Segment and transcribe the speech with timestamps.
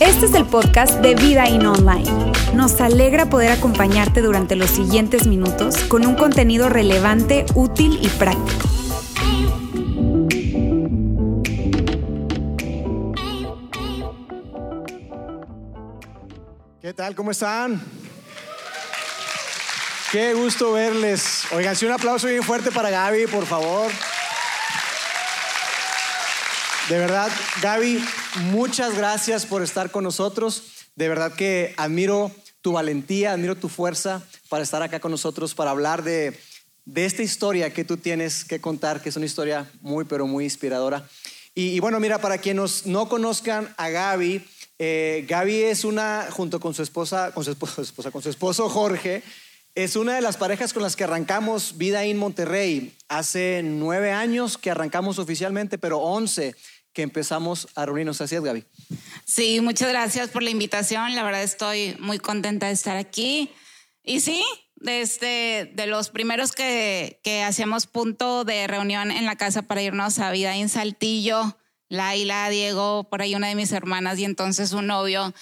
[0.00, 2.32] Este es el podcast de Vida In Online.
[2.54, 8.68] Nos alegra poder acompañarte durante los siguientes minutos con un contenido relevante, útil y práctico.
[16.80, 17.14] ¿Qué tal?
[17.14, 17.80] ¿Cómo están?
[20.12, 21.44] Qué gusto verles.
[21.52, 23.90] Oigan, si un aplauso bien fuerte para Gaby, por favor.
[26.90, 27.30] De verdad,
[27.62, 28.04] Gaby,
[28.50, 30.88] muchas gracias por estar con nosotros.
[30.96, 35.70] De verdad que admiro tu valentía, admiro tu fuerza para estar acá con nosotros, para
[35.70, 36.36] hablar de,
[36.96, 41.08] esta historia que tú tienes que contar, que es una historia muy, pero muy inspiradora.
[41.54, 44.44] Y, bueno, mira, para quienes no conozcan a Gaby,
[44.80, 49.22] eh, Gaby es una, junto con su esposa, con su esposa, con su esposo Jorge,
[49.76, 52.92] es una de las parejas con las que arrancamos Vida en Monterrey.
[53.06, 56.56] Hace nueve años que arrancamos oficialmente, pero once
[56.92, 58.20] que empezamos a reunirnos.
[58.20, 58.64] Así es, Gaby.
[59.24, 61.14] Sí, muchas gracias por la invitación.
[61.14, 63.50] La verdad estoy muy contenta de estar aquí.
[64.02, 64.42] Y sí,
[64.76, 70.18] desde de los primeros que, que hacíamos punto de reunión en la casa para irnos
[70.18, 74.86] a vida en Saltillo, Laila, Diego, por ahí una de mis hermanas y entonces un
[74.86, 75.34] novio.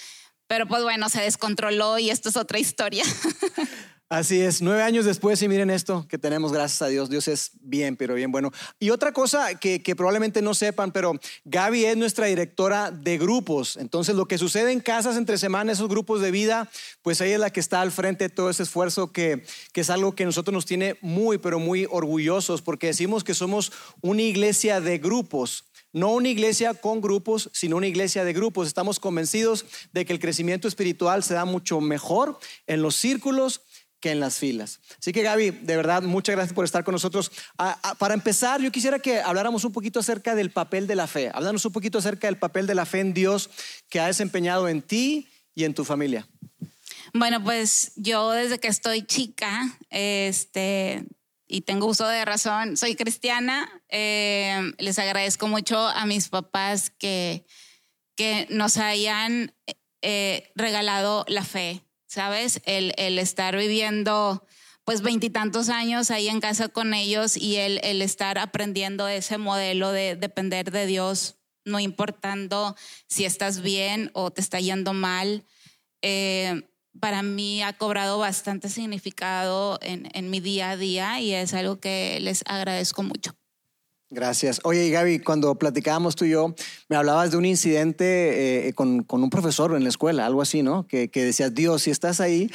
[0.46, 3.04] Pero pues bueno, se descontroló y esto es otra historia.
[4.10, 7.50] Así es, nueve años después y miren esto que tenemos, gracias a Dios, Dios es
[7.60, 8.50] bien, pero bien bueno.
[8.80, 11.12] Y otra cosa que, probablemente no sepan, pero
[11.44, 15.90] Gaby es nuestra directora de grupos, entonces lo que sucede en casas entre semanas, esos
[15.90, 16.70] grupos de vida,
[17.02, 19.90] pues ella es la que está al frente de todo ese esfuerzo que, que es
[19.90, 24.80] algo que nosotros nos tiene muy, pero muy orgullosos, porque decimos que somos una iglesia
[24.80, 28.68] de grupos, no una iglesia con grupos, sino una iglesia de grupos.
[28.68, 33.62] Estamos convencidos de que el crecimiento espiritual se da mucho mejor en los círculos
[34.00, 34.80] que en las filas.
[34.98, 37.32] Así que Gaby, de verdad, muchas gracias por estar con nosotros.
[37.98, 41.30] para empezar, yo quisiera que habláramos un poquito acerca del papel de la fe.
[41.34, 43.50] Háblanos un poquito acerca del papel de la fe en Dios
[43.88, 46.28] que ha desempeñado en ti y en tu familia.
[47.12, 51.04] Bueno, pues yo desde que estoy chica, este,
[51.46, 53.68] y tengo uso de razón, soy cristiana.
[53.88, 57.46] Eh, les agradezco mucho a mis papás que,
[58.14, 59.54] que nos hayan
[60.02, 62.60] eh, regalado la fe ¿sabes?
[62.64, 64.44] El, estar viviendo
[64.84, 70.16] pues veintitantos años ahí en casa con ellos y el, estar aprendiendo ese modelo de
[70.16, 72.74] depender de Dios, no importando
[73.06, 75.44] si estás bien o te está yendo mal,
[76.02, 76.62] eh,
[76.98, 81.78] para mí ha cobrado bastante significado en, en mi día a día y es algo
[81.78, 83.38] que les agradezco mucho.
[84.10, 84.60] Gracias.
[84.64, 86.54] Oye, y Gaby, cuando platicábamos tú y yo,
[86.88, 90.86] me hablabas de un incidente eh, con, un profesor en la escuela, algo así, ¿no?
[90.86, 92.50] Que, que decías, Dios, si estás ahí.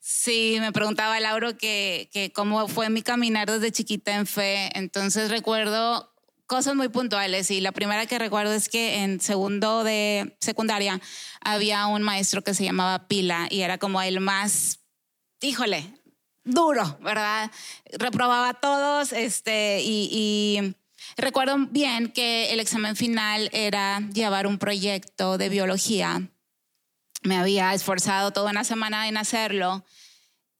[0.00, 4.70] Sí, me preguntaba Lauro que, que cómo fue mi caminar desde chiquita en fe.
[4.74, 6.14] Entonces recuerdo
[6.46, 11.00] cosas muy puntuales y la primera que recuerdo es que en segundo de secundaria
[11.40, 14.80] había un maestro que se llamaba Pila y era como el más,
[15.42, 15.92] híjole,
[16.44, 17.50] duro, ¿verdad?
[17.92, 20.74] Reprobaba a todos este, y
[21.16, 26.28] Recuerdo bien que el examen final era llevar un proyecto de biología.
[27.22, 29.84] Me había esforzado toda una semana en hacerlo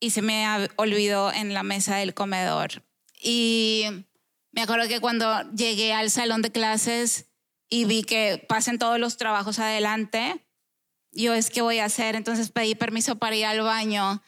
[0.00, 0.46] y se me
[0.76, 2.82] olvidó en la mesa del comedor.
[3.22, 3.84] Y
[4.52, 7.26] me acuerdo que cuando llegué al salón de clases
[7.68, 10.46] y vi que pasen todos los trabajos adelante,
[11.12, 14.22] yo es que voy a hacer, entonces pedí permiso para ir al baño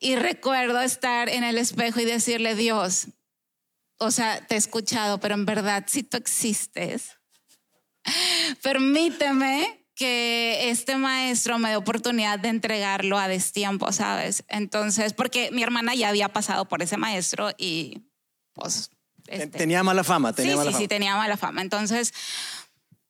[0.00, 3.08] y recuerdo estar en el espejo y decirle, Dios,
[3.98, 7.18] o sea, te he escuchado, pero en verdad, si tú existes,
[8.62, 14.44] permíteme que este maestro me dé oportunidad de entregarlo a destiempo, ¿sabes?
[14.48, 18.02] Entonces, porque mi hermana ya había pasado por ese maestro y
[18.54, 18.90] pues...
[19.26, 20.82] Este, tenía mala fama, tenía sí, mala sí, fama.
[20.82, 21.62] Sí, tenía mala fama.
[21.62, 22.12] Entonces,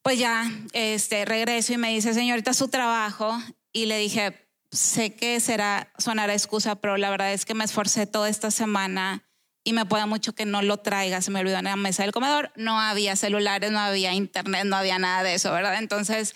[0.02, 3.36] pues ya, este, regreso y me dice, señorita, su trabajo.
[3.72, 8.06] Y le dije, sé que será, sonará excusa, pero la verdad es que me esforcé
[8.06, 9.24] toda esta semana
[9.64, 12.12] y me puede mucho que no lo traiga, se me olvidó en la mesa del
[12.12, 15.78] comedor, no había celulares, no había internet, no había nada de eso, ¿verdad?
[15.78, 16.34] Entonces,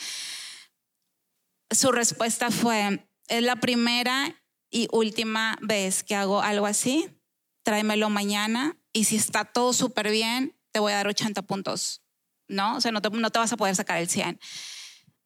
[1.70, 4.34] su respuesta fue, es la primera
[4.70, 7.08] y última vez que hago algo así,
[7.62, 12.02] tráemelo mañana y si está todo súper bien, te voy a dar 80 puntos,
[12.48, 12.76] ¿no?
[12.76, 14.40] O sea, no te, no te vas a poder sacar el 100.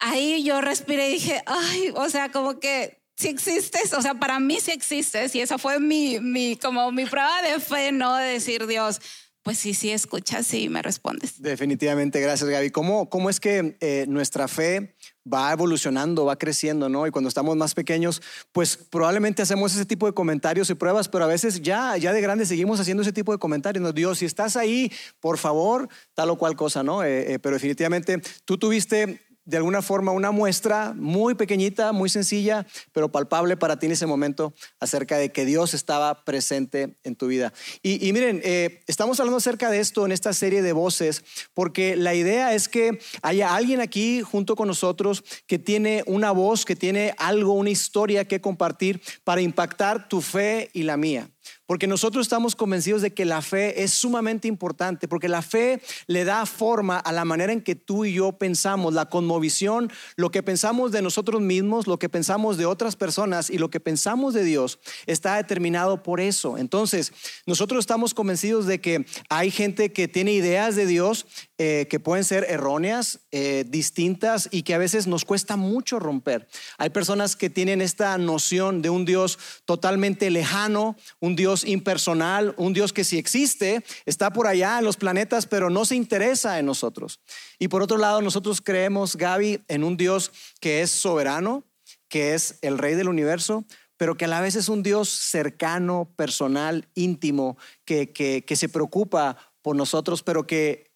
[0.00, 4.40] Ahí yo respiré y dije, ay, o sea, como que si existes, o sea, para
[4.40, 8.16] mí sí existes y esa fue mi, mi, como mi prueba de fe, ¿no?
[8.16, 9.00] De decir, Dios,
[9.44, 11.40] pues sí, sí escuchas y me respondes.
[11.40, 12.70] Definitivamente, gracias Gaby.
[12.70, 14.96] ¿Cómo, cómo es que eh, nuestra fe
[15.32, 17.06] va evolucionando, va creciendo, ¿no?
[17.06, 18.20] Y cuando estamos más pequeños,
[18.50, 22.20] pues probablemente hacemos ese tipo de comentarios y pruebas, pero a veces ya, ya de
[22.20, 23.82] grande seguimos haciendo ese tipo de comentarios.
[23.82, 24.90] Nos Dios, si estás ahí,
[25.20, 27.04] por favor, tal o cual cosa, ¿no?
[27.04, 32.66] Eh, eh, pero definitivamente tú tuviste de alguna forma una muestra muy pequeñita, muy sencilla,
[32.92, 37.26] pero palpable para ti en ese momento acerca de que Dios estaba presente en tu
[37.26, 37.52] vida.
[37.82, 41.24] Y, miren, eh, estamos hablando acerca de esto en esta serie de voces,
[41.54, 46.64] porque la idea es que haya alguien aquí junto con nosotros que tiene una voz,
[46.64, 51.31] que tiene algo, una historia que compartir para impactar tu fe y la mía.
[51.66, 56.24] Porque nosotros estamos convencidos de que la fe es sumamente importante, porque la fe le
[56.24, 60.42] da forma a la manera en que tú y yo pensamos, la conmovisión, lo que
[60.42, 64.44] pensamos de nosotros mismos, lo que pensamos de otras personas y lo que pensamos de
[64.44, 66.58] Dios está determinado por eso.
[66.58, 67.12] Entonces,
[67.46, 71.26] nosotros estamos convencidos de que hay gente que tiene ideas de Dios
[71.58, 76.48] eh, que pueden ser erróneas, eh, distintas y que a veces nos cuesta mucho romper.
[76.76, 82.72] Hay personas que tienen esta noción de un Dios totalmente lejano, un Dios impersonal, un
[82.72, 86.66] Dios que si existe, está por allá en los planetas, pero no se interesa en
[86.66, 87.20] nosotros.
[87.58, 91.64] Y por otro lado, nosotros creemos, Gaby, en un Dios que es soberano,
[92.08, 93.64] que es el rey del universo,
[93.96, 99.36] pero que a la vez es un Dios cercano, personal, íntimo, que, que se preocupa
[99.62, 100.92] por nosotros, pero que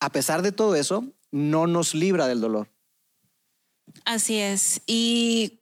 [0.00, 2.68] a pesar de todo eso, no nos libra del dolor.
[4.04, 4.82] Así es.
[4.86, 5.59] Y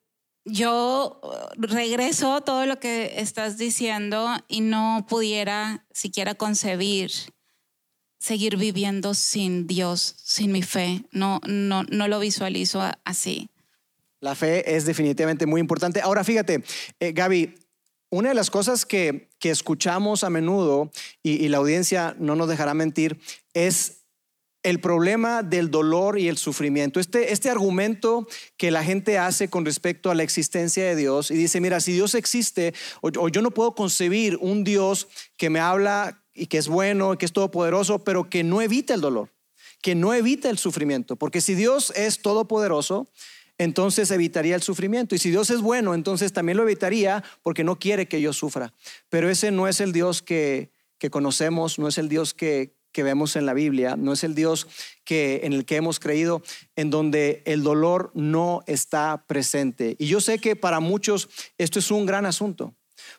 [0.48, 1.20] yo
[1.56, 7.10] regreso a todo lo que estás diciendo y no pudiera siquiera concebir
[8.18, 11.04] seguir viviendo sin Dios, sin mi fe.
[11.12, 13.48] No, no, no lo visualizo así.
[14.20, 16.00] La fe es definitivamente muy importante.
[16.00, 16.64] Ahora fíjate,
[16.98, 17.54] eh, Gaby,
[18.10, 20.90] una de las cosas que, escuchamos a menudo,
[21.22, 23.20] y, y la audiencia no nos dejará mentir,
[23.54, 23.97] es
[24.62, 27.00] el problema del dolor y el sufrimiento.
[27.00, 28.26] Este, este argumento
[28.56, 31.92] que la gente hace con respecto a la existencia de Dios y dice, mira, si
[31.92, 36.68] Dios existe, o, yo no puedo concebir un Dios que me habla y que es
[36.68, 39.32] bueno y que es todopoderoso, pero que no evita el dolor,
[39.80, 43.10] que no evita el sufrimiento, porque si Dios es todopoderoso,
[43.58, 45.16] entonces evitaría el sufrimiento.
[45.16, 48.72] Y si Dios es bueno, entonces también lo evitaría porque no quiere que yo sufra.
[49.08, 53.04] Pero ese no es el Dios que, que conocemos, no es el Dios que, que
[53.04, 54.66] vemos en la Biblia, no es el Dios
[55.04, 56.42] que, en el que hemos creído,
[56.74, 59.94] en donde el dolor no está presente.
[60.00, 61.28] Y yo sé que para muchos
[61.58, 62.74] esto es un gran asunto,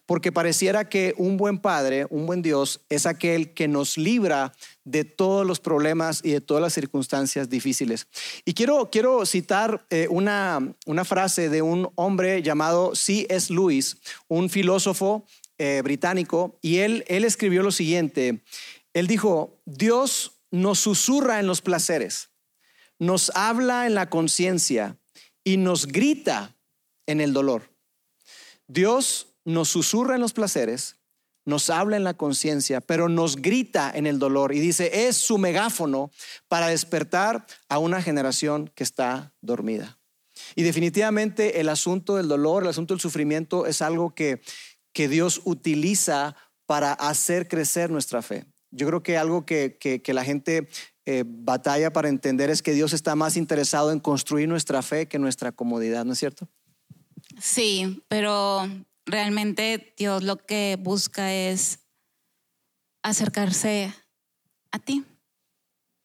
[0.06, 4.52] porque pareciera que un buen Padre, un buen Dios, es aquel que nos libra
[4.84, 8.08] de todos los problemas y de todas las circunstancias difíciles.
[8.44, 13.54] Y quiero, quiero citar eh, una, una frase de un hombre llamado C.S.
[13.54, 13.96] Lewis,
[14.28, 15.26] un filósofo
[15.58, 18.42] eh, británico, y él, él escribió lo siguiente,
[18.94, 22.32] él dijo, Dios nos susurra en los placeres,
[22.98, 24.98] nos habla en la conciencia
[25.44, 26.56] y nos grita
[27.06, 27.74] en el dolor.
[28.68, 30.98] Dios nos susurra en los placeres,
[31.46, 35.38] nos habla en la conciencia, pero nos grita en el dolor y dice, es su
[35.38, 36.12] megáfono
[36.48, 40.00] para despertar a una generación que está dormida.
[40.56, 44.42] Y definitivamente el asunto del dolor, el asunto del sufrimiento es algo que,
[44.94, 48.46] que Dios utiliza para hacer crecer nuestra fe.
[48.72, 50.70] Yo creo que algo que, la gente
[51.06, 55.20] eh, batalla para entender es que Dios está más interesado en construir nuestra fe que
[55.20, 56.48] nuestra comodidad, ¿no es cierto?
[57.40, 58.68] Sí, pero
[59.06, 61.80] realmente Dios lo que busca es
[63.02, 63.94] acercarse
[64.72, 65.06] a ti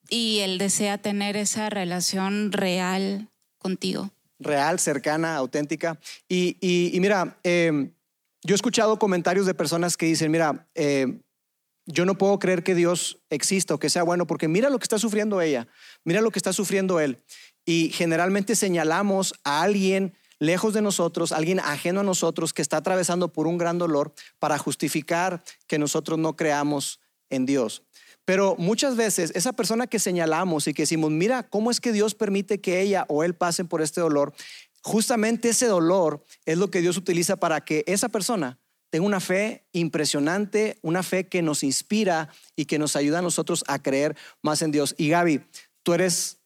[0.08, 3.28] y Él desea tener esa relación real
[3.58, 4.10] contigo.
[4.38, 5.98] Real, cercana, auténtica.
[6.28, 7.90] Y, mira, eh,
[8.42, 11.20] yo he escuchado comentarios de personas que dicen, mira, eh,
[11.86, 14.84] yo no puedo creer que Dios exista o que sea bueno, porque mira lo que
[14.84, 15.68] está sufriendo ella,
[16.04, 17.22] mira lo que está sufriendo él.
[17.66, 23.32] Y generalmente señalamos a alguien lejos de nosotros, alguien ajeno a nosotros que está atravesando
[23.32, 27.00] por un gran dolor para justificar que nosotros no creamos
[27.30, 27.82] en Dios.
[28.24, 32.14] Pero muchas veces esa persona que señalamos y que decimos, mira cómo es que Dios
[32.14, 34.32] permite que ella o él pasen por este dolor,
[34.82, 38.58] justamente ese dolor es lo que Dios utiliza para que esa persona
[38.94, 43.64] tengo una fe impresionante, una fe que nos inspira y que nos ayuda a nosotros
[43.66, 44.94] a creer más en Dios.
[44.96, 45.40] Y Gaby,
[45.82, 46.38] tú eres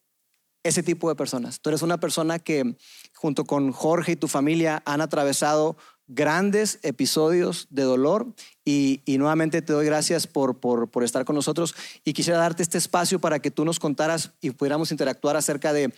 [0.62, 1.61] ese tipo de personas.
[1.61, 2.78] Tú eres una persona que
[3.12, 5.76] junto con Jorge y tu familia han atravesado
[6.07, 8.33] grandes episodios de dolor
[8.64, 13.19] y, nuevamente te doy gracias por, por, estar con nosotros y quisiera darte este espacio
[13.19, 15.93] para que tú nos contaras y pudiéramos interactuar acerca de,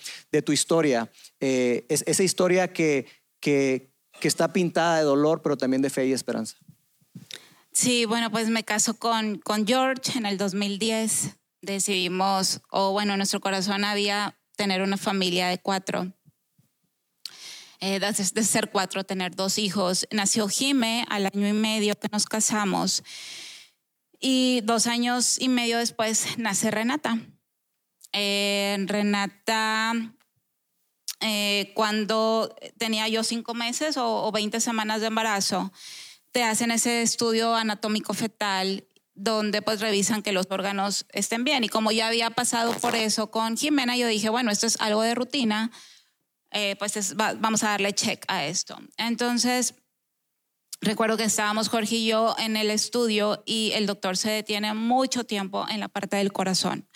[0.44, 3.06] tu historia, eh, esa historia que,
[3.38, 3.89] que,
[4.20, 6.56] que está pintada de dolor, pero también de fe y esperanza.
[7.72, 11.36] Sí, bueno, pues me caso con, con George en el 2010.
[11.62, 16.12] Decidimos, o bueno, nuestro corazón había tener una familia de cuatro.
[17.80, 20.06] eh, de, de ser cuatro, tener dos hijos.
[20.10, 23.02] Nació Jime al año y medio que nos casamos.
[24.20, 27.18] Y dos años y medio después nace Renata.
[28.12, 29.94] Eh, Renata,
[31.20, 35.72] eh, cuando tenía yo cinco meses o, o 20 semanas de embarazo,
[36.32, 41.62] te hacen ese estudio anatómico fetal donde pues revisan que los órganos estén bien.
[41.62, 45.02] Y como ya había pasado por eso con Jimena, yo dije, bueno, esto es algo
[45.02, 45.70] de rutina,
[46.52, 48.78] eh, pues vamos a darle check a esto.
[48.96, 49.74] Entonces,
[50.80, 55.24] recuerdo que estábamos Jorge y yo en el estudio y el doctor se detiene mucho
[55.24, 56.88] tiempo en la parte del corazón.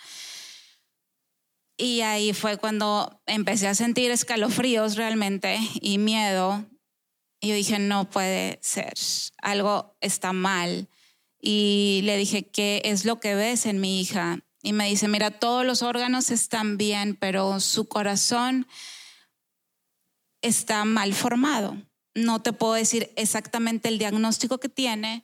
[1.77, 6.65] Y ahí fue cuando empecé a sentir escalofríos realmente y miedo.
[7.41, 8.93] Y yo dije, no puede ser,
[9.41, 10.87] algo está mal
[11.47, 14.39] y le dije, ¿qué es lo que ves en mi hija?
[14.63, 18.67] Y me dice, mira, todos los órganos están bien, pero su corazón
[20.41, 21.77] está mal formado.
[22.15, 25.23] No te puedo decir exactamente el diagnóstico que tiene,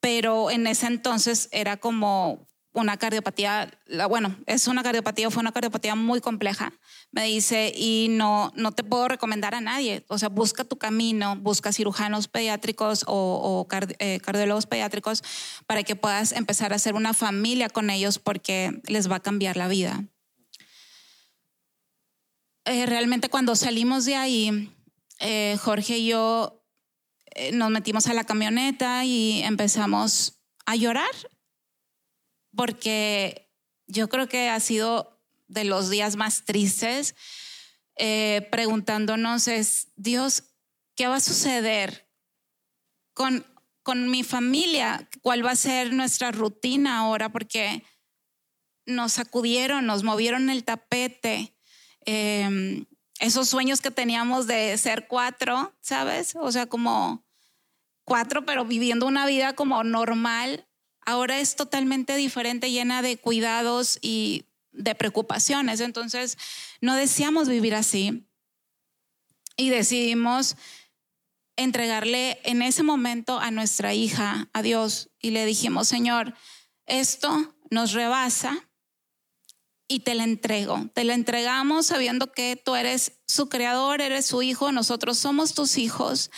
[0.00, 3.70] pero en ese entonces era como una cardiopatía,
[4.08, 6.72] bueno, es una cardiopatía, fue una cardiopatía muy compleja,
[7.12, 10.04] me dice, y no, no te puedo recomendar a nadie.
[10.08, 13.66] O sea, busca tu camino, busca cirujanos pediátricos o,
[14.00, 15.22] eh, cardiólogos pediátricos
[15.66, 19.56] para que puedas empezar a hacer una familia con ellos porque les va a cambiar
[19.56, 20.04] la vida.
[22.64, 24.74] Eh, realmente cuando salimos de ahí,
[25.20, 26.60] eh, Jorge y yo
[27.52, 31.10] nos metimos a la camioneta y empezamos a llorar
[32.56, 33.50] porque
[33.86, 37.14] yo creo que ha sido de los días más tristes,
[37.96, 40.44] eh, preguntándonos es, Dios,
[40.96, 42.08] ¿qué va a suceder
[43.12, 43.46] con,
[43.82, 45.08] con mi familia?
[45.22, 47.30] ¿Cuál va a ser nuestra rutina ahora?
[47.30, 47.84] Porque
[48.86, 51.56] nos sacudieron, nos movieron el tapete.
[52.00, 52.86] Em,
[53.20, 56.34] esos sueños que teníamos de ser cuatro, ¿sabes?
[56.36, 57.24] O sea, como
[58.04, 60.66] cuatro, pero viviendo una vida como normal,
[61.06, 65.80] ahora es totalmente diferente, llena de cuidados y de preocupaciones.
[65.80, 66.38] Entonces,
[66.80, 68.26] no deseamos vivir así
[69.56, 70.56] y decidimos
[71.56, 76.34] entregarle en ese momento a nuestra hija, a Dios, y le dijimos, Señor,
[76.86, 78.68] esto nos rebasa
[79.86, 80.88] y te la entrego.
[80.94, 85.78] Te la entregamos sabiendo que tú eres su creador, eres su hijo, nosotros somos tus
[85.78, 86.30] hijos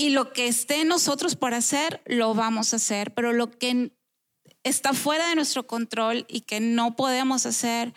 [0.00, 3.94] y lo que esté en nosotros por hacer, lo vamos a hacer, pero lo que
[4.62, 7.92] está fuera de nuestro control y que no podemos hacer,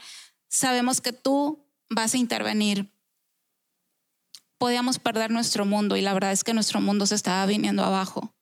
[0.49, 2.93] sabemos que tú vas a intervenir.
[4.57, 8.35] Podíamos perder nuestro mundo y la verdad es que nuestro mundo se estaba viniendo abajo,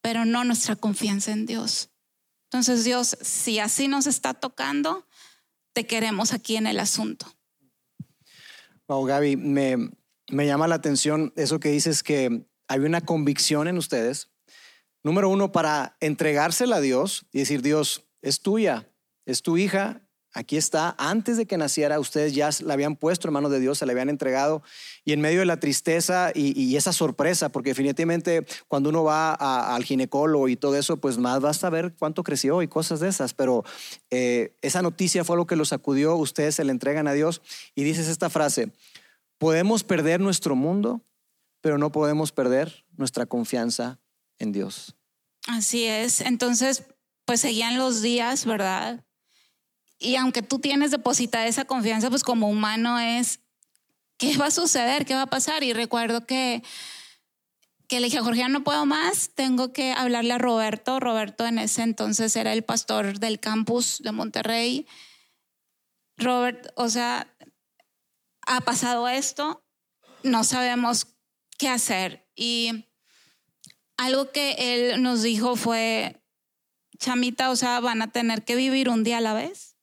[0.00, 1.90] pero no nuestra confianza en Dios.
[2.44, 5.06] Entonces Dios, si así nos está tocando,
[5.74, 7.26] te queremos aquí en el asunto.
[8.88, 9.90] Wow, Gaby, me,
[10.30, 14.30] me llama la atención eso que dices que hay una convicción en ustedes.
[15.02, 18.88] Número uno, para entregársela a Dios y decir, Dios, es tuya,
[19.24, 20.02] es tu hija,
[20.36, 20.94] aquí está.
[20.98, 23.92] Antes de que naciera, ustedes ya la habían puesto en manos de Dios, se la
[23.92, 24.62] habían entregado.
[25.04, 29.84] Y en medio de la tristeza y, esa sorpresa, porque definitivamente cuando uno va al
[29.84, 33.32] ginecólogo y todo eso, pues más vas a ver cuánto creció y cosas de esas.
[33.32, 33.64] Pero
[34.10, 37.42] eh, esa noticia fue lo que los sacudió, ustedes se la entregan a Dios.
[37.74, 38.72] Y dices esta frase,
[39.38, 41.02] Podemos perder nuestro mundo,
[41.60, 43.98] pero no podemos perder nuestra confianza
[44.38, 44.94] en Dios.
[45.46, 46.20] Así es.
[46.20, 46.84] Entonces,
[47.24, 49.04] pues seguían los días, ¿verdad?
[49.98, 53.40] Y aunque tú tienes depositada esa confianza, pues como humano es,
[54.18, 55.06] ¿qué va a suceder?
[55.06, 55.62] ¿Qué va a pasar?
[55.62, 56.62] Y recuerdo que,
[57.88, 61.00] que le dije a Jorge, no puedo más, tengo que hablarle a Roberto.
[61.00, 64.86] Roberto en ese entonces era el pastor del campus de Monterrey.
[66.18, 67.26] Robert, o sea,
[68.46, 69.64] ha pasado esto,
[70.22, 71.16] no sabemos
[71.58, 72.28] qué hacer.
[72.34, 72.86] Y
[73.96, 76.22] algo que él nos dijo fue,
[76.98, 79.76] chamita, o sea, van a tener que vivir un día a la vez.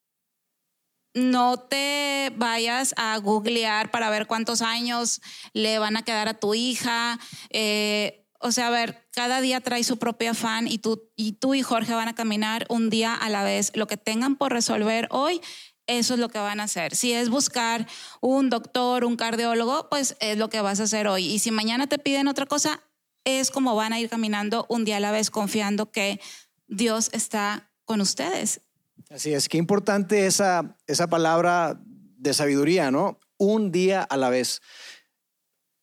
[1.13, 5.21] No te vayas a googlear para ver cuántos años
[5.53, 7.19] le van a quedar a tu hija.
[7.51, 11.53] Eh, o sea, a ver, cada día trae su propio afán y tú, y tú
[11.53, 13.71] y Jorge van a caminar un día a la vez.
[13.75, 15.39] Lo que tengan por resolver hoy,
[15.87, 16.95] eso es lo que van a hacer.
[16.95, 17.87] Si es buscar
[18.21, 21.25] un doctor, un cardiólogo, pues es lo que vas a hacer hoy.
[21.25, 22.81] Y si mañana te piden otra cosa,
[23.25, 26.19] es como van a ir caminando un día a la vez confiando que
[26.67, 28.61] Dios está con ustedes.
[29.09, 33.19] Así es, qué importante esa, esa palabra de sabiduría, ¿no?
[33.37, 34.61] Un día a la vez.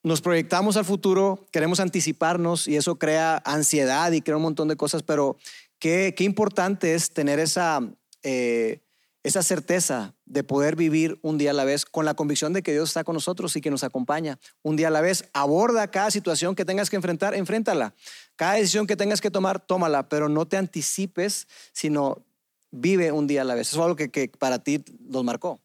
[0.03, 4.77] Nos proyectamos al futuro, queremos anticiparnos y eso crea ansiedad y crea un montón de
[4.77, 5.37] cosas, pero
[5.79, 7.81] qué, qué importante es tener esa...
[8.23, 8.81] Eh,
[9.23, 12.73] esa certeza de poder vivir un día a la vez con la convicción de que
[12.73, 15.29] Dios está con nosotros y que nos acompaña un día a la vez.
[15.35, 17.95] Aborda cada situación que tengas que enfrentar, enfréntala.
[18.37, 22.25] Cada decisión que tengas que tomar, tómala, pero no te anticipes, sino
[22.71, 23.69] vive un día a la vez.
[23.69, 25.61] Eso es algo que, para ti nos marcó.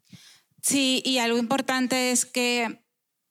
[0.62, 2.82] Sí, y algo importante es que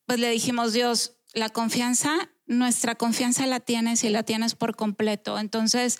[0.06, 5.38] pues le dijimos, Dios, la confianza, nuestra confianza la tienes y la tienes por completo.
[5.38, 5.98] Entonces,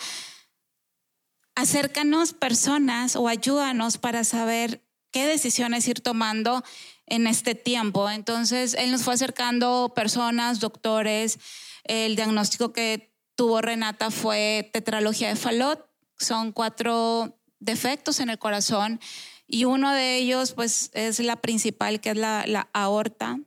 [1.54, 6.64] acércanos personas o ayúdanos para saber qué decisiones ir tomando
[7.06, 8.10] en este tiempo.
[8.10, 11.38] Entonces, él nos fue acercando personas, doctores.
[11.84, 15.88] El diagnóstico que tuvo Renata fue tetralogía de Falot.
[16.18, 19.00] Son cuatro defectos en el corazón
[19.46, 23.38] y uno de ellos, pues, es la principal, que es la, la aorta.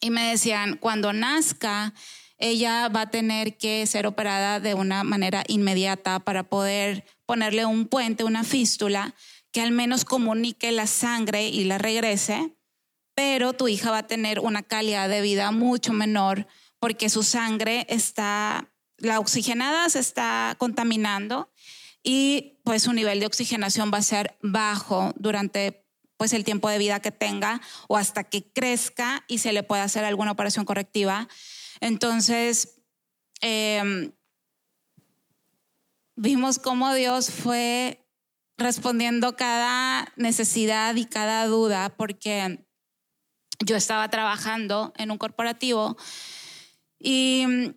[0.00, 1.94] Y me decían, cuando nazca,
[2.42, 7.86] ella va a tener que ser operada de una manera inmediata para poder ponerle un
[7.86, 9.14] puente, una fístula,
[9.52, 12.56] que al menos comunique la sangre y la regrese,
[13.14, 16.48] pero tu hija va a tener una calidad de vida mucho menor
[16.80, 21.52] porque su sangre está, la oxigenada se está contaminando
[22.02, 26.78] y pues su nivel de oxigenación va a ser bajo durante pues el tiempo de
[26.78, 31.28] vida que tenga o hasta que crezca y se le pueda hacer alguna operación correctiva.
[31.82, 32.80] Entonces,
[33.40, 34.12] em,
[36.14, 38.06] vimos cómo Dios fue
[38.56, 42.64] respondiendo cada necesidad y cada duda, porque
[43.66, 45.96] yo estaba trabajando en un corporativo
[47.00, 47.74] y mm,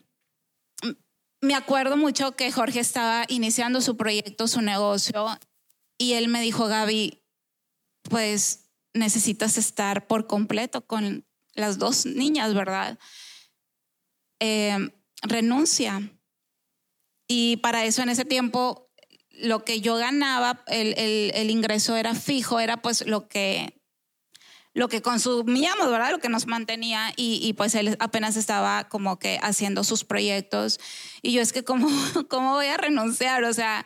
[1.41, 5.35] me acuerdo mucho que Jorge estaba iniciando su proyecto, su negocio,
[5.97, 7.23] y él me dijo, Gaby,
[8.03, 12.99] pues necesitas estar por completo con las dos niñas, ¿verdad?
[14.39, 14.77] Eh,
[15.21, 16.11] renuncia.
[17.27, 18.85] Y para eso en ese tiempo
[19.31, 23.81] lo que yo ganaba, el, ingreso era fijo, era pues lo que,
[24.73, 26.11] lo que consumíamos, ¿verdad?
[26.11, 30.79] Lo que nos mantenía y, pues él apenas estaba como que haciendo sus proyectos.
[31.21, 31.87] Y yo es que, ¿cómo,
[32.29, 33.43] ¿cómo voy a renunciar?
[33.43, 33.85] O sea,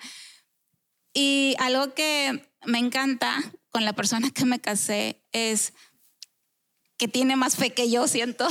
[1.13, 3.35] y algo que me encanta
[3.71, 5.73] con la persona que me casé es
[6.99, 8.45] que tiene más fe que yo, siento.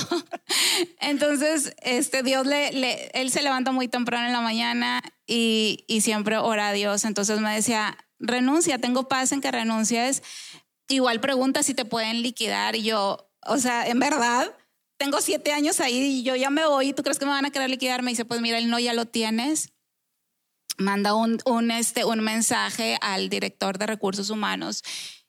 [1.00, 6.38] Entonces, este Dios le, él se levanta muy temprano en la mañana y, y siempre
[6.38, 7.04] ora a Dios.
[7.04, 10.22] Entonces me decía, renuncia, tengo paz en que renuncies.
[10.88, 12.74] Igual pregunta si te pueden liquidar.
[12.74, 14.56] Y yo, o sea, en verdad,
[14.96, 16.94] tengo siete años ahí y yo ya me voy.
[16.94, 18.02] ¿Tú crees que me van a querer liquidar?
[18.02, 19.74] Me dice, pues mira, el no ya lo tienes.
[20.78, 24.82] Manda un, un, este, un mensaje al director de recursos humanos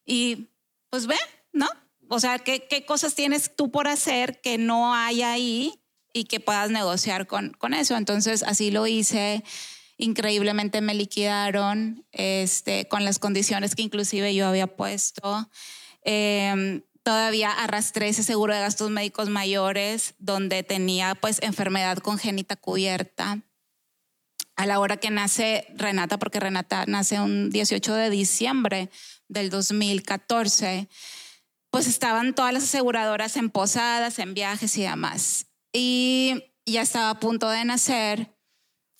[0.05, 0.47] y
[0.89, 1.17] pues ve,
[1.51, 1.67] ¿no?
[2.11, 5.79] O sea, ¿qué, cosas tienes tú por hacer que no hay ahí
[6.11, 7.95] y que puedas negociar con, con eso?
[7.95, 9.43] Entonces, así lo hice.
[9.95, 15.51] Increíblemente me liquidaron este, con las condiciones que inclusive yo había puesto.
[16.01, 23.43] Em, todavía arrastré ese seguro de gastos médicos mayores donde tenía pues enfermedad congénita cubierta.
[24.55, 28.89] A la hora que nace Renata, porque Renata nace un 18 de diciembre
[29.27, 30.89] del 2014
[31.71, 35.47] pues estaban todas las aseguradoras en posadas, en viajes y demás.
[35.71, 38.35] Y ya estaba a punto de nacer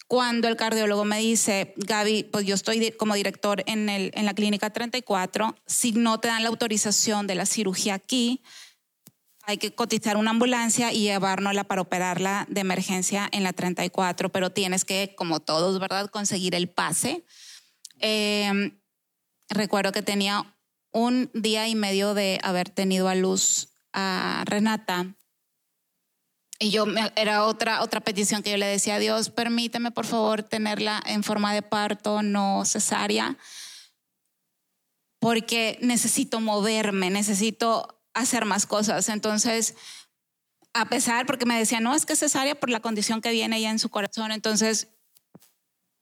[0.09, 3.85] cuando el cardiólogo me dice, Gaby, pues yo estoy como director en,
[4.25, 8.41] la clínica 34, si no te dan la autorización de la cirugía aquí,
[9.43, 14.49] hay que cotizar una ambulancia y llevárnosla para operarla de emergencia en la 34, pero
[14.49, 17.23] tienes que, como todos, ¿verdad?, conseguir el pase.
[17.99, 18.79] Em,
[19.47, 20.58] recuerdo que tenía
[20.91, 25.15] un día y medio de haber tenido a luz a Renata.
[26.59, 30.43] Y yo, era otra, otra petición que yo le decía a Dios, permíteme por favor
[30.43, 33.37] tenerla en forma de parto, no cesárea,
[35.19, 39.07] porque necesito moverme, necesito hacer más cosas.
[39.07, 39.75] Entonces,
[40.73, 43.69] a pesar, porque me decía, no, es que cesárea por la condición que viene ya
[43.69, 44.89] en su corazón, entonces,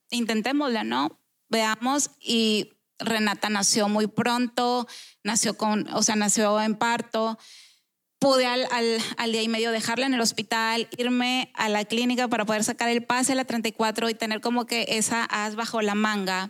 [0.10, 1.20] intentémosla, ¿no?
[1.50, 4.88] Veamos y Renata nació muy pronto,
[5.24, 7.38] nació con, o sea, nació en parto.
[8.20, 8.68] Pude al,
[9.18, 12.90] al, día y medio dejarla en el hospital, irme a la clínica para poder sacar
[12.90, 16.50] el pase a la 34 y tener como que esa as bajo la manga,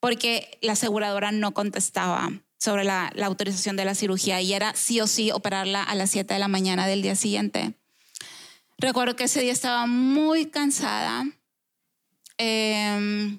[0.00, 5.00] porque la aseguradora no contestaba sobre la, la autorización de la cirugía y era sí
[5.00, 7.74] o sí operarla a las 7 de la mañana del día siguiente.
[8.78, 11.24] Recuerdo que ese día estaba muy cansada
[12.38, 13.38] eh,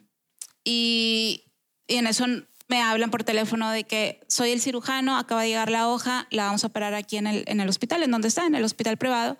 [0.64, 1.44] y,
[1.88, 2.26] y en eso
[2.68, 6.46] me hablan por teléfono de que soy el cirujano, acaba de llegar la hoja, la
[6.46, 8.98] vamos a operar aquí en el, en el hospital, en donde está, en el hospital
[8.98, 9.38] privado.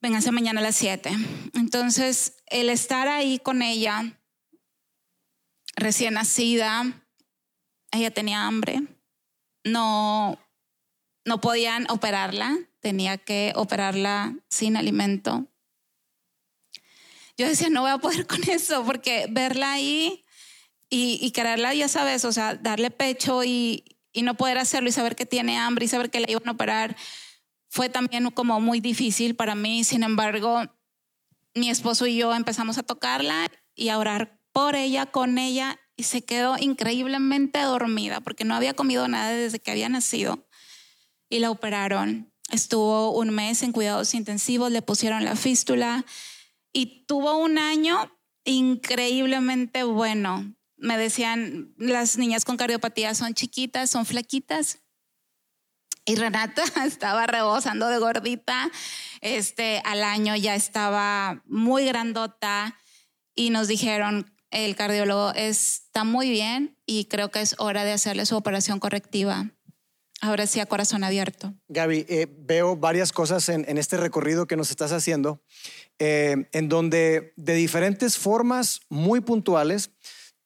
[0.00, 1.10] Vénganse mañana a las 7.
[1.54, 4.20] Entonces, el estar ahí con ella,
[5.74, 7.02] recién nacida,
[7.90, 8.82] ella tenía hambre,
[9.64, 10.38] no,
[11.24, 15.46] no podían operarla, tenía que operarla sin alimento.
[17.36, 20.25] Yo decía, no voy a poder con eso, porque verla ahí
[20.88, 23.84] y, y quererla, ya sabes, o sea, darle pecho y,
[24.16, 26.52] y no poder hacerlo y saber que tiene hambre y saber que la iban a
[26.52, 26.96] operar,
[27.68, 29.84] fue también como muy difícil para mí.
[29.84, 30.62] Sin embargo,
[31.54, 36.04] mi esposo y yo empezamos a tocarla y a orar por ella, con ella, y
[36.04, 40.46] se quedó increíblemente dormida porque no había comido nada desde que había nacido.
[41.28, 42.32] Y la operaron.
[42.50, 46.06] Estuvo un mes en cuidados intensivos, le pusieron la fístula
[46.72, 50.55] y tuvo un año increíblemente bueno.
[50.76, 54.80] Me decían, las niñas con cardiopatía son chiquitas, son flaquitas,
[56.06, 58.70] y Renata estaba rebosando de gordita.
[59.20, 62.78] Este, al año ya estaba muy grandota
[63.34, 68.24] y nos dijeron, el cardiólogo está muy bien y creo que es hora de hacerle
[68.24, 69.50] su operación correctiva.
[70.22, 71.52] Ahora sí, a corazón abierto.
[71.68, 75.42] Gaby, eh, veo varias cosas en, este recorrido que nos estás haciendo,
[75.98, 79.90] eh, en donde de diferentes formas muy puntuales,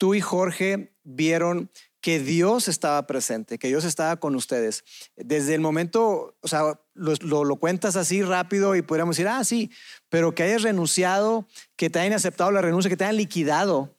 [0.00, 4.82] tú y Jorge vieron que Dios estaba presente, que Dios estaba con ustedes.
[5.14, 9.70] Desde el momento, o sea, lo, cuentas así rápido y podríamos decir, ah, sí,
[10.08, 13.94] pero que hayas renunciado, que te hayan aceptado la renuncia, que te hayan liquidado,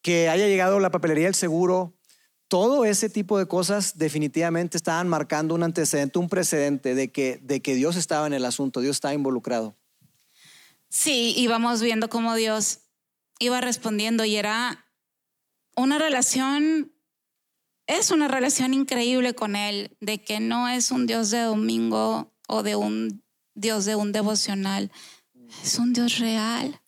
[0.00, 1.92] que haya llegado la papelería del seguro,
[2.48, 7.60] todo ese tipo de cosas definitivamente estaban marcando un antecedente, un precedente de que, de
[7.60, 9.76] que Dios estaba en el asunto, Dios estaba involucrado.
[10.88, 12.78] Sí, íbamos viendo cómo Dios
[13.38, 14.86] iba respondiendo y era
[15.80, 16.92] una relación
[17.86, 22.62] es una relación increíble con Él, de que no es un Dios de domingo o
[22.62, 24.92] de un Dios de un devocional,
[25.64, 26.80] es un Dios real,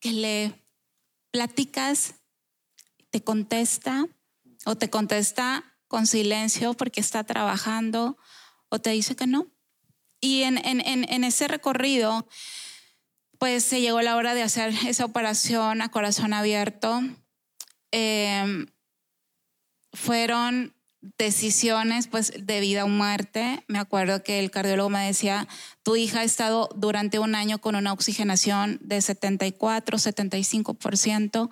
[0.00, 0.66] que le
[1.30, 2.14] platicas,
[3.10, 4.08] te contesta
[4.66, 8.18] o te contesta con silencio porque está trabajando
[8.70, 9.46] o te dice que no.
[10.20, 12.28] Y en, en, ese recorrido,
[13.40, 17.00] pues se llegó la hora de hacer esa operación a corazón abierto.
[17.90, 18.66] Eh,
[19.94, 23.64] fueron decisiones pues de vida o muerte.
[23.66, 25.48] Me acuerdo que el cardiólogo me decía,
[25.82, 31.50] tu hija ha estado durante un año con una oxigenación de 74, 75%.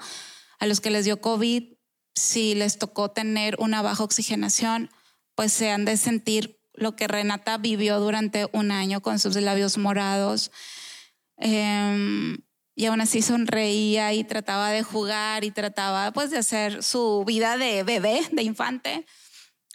[0.59, 1.73] A los que les dio COVID,
[2.15, 4.91] si les tocó tener una baja oxigenación,
[5.35, 9.79] pues se han de sentir lo que Renata vivió durante un año con sus labios
[9.79, 10.51] morados.
[11.41, 12.37] Eh,
[12.79, 17.57] y aún así sonreía y trataba de jugar y trataba pues de hacer su vida
[17.57, 19.05] de bebé, de infante.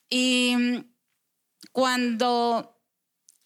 [0.09, 0.55] Y
[1.73, 2.79] cuando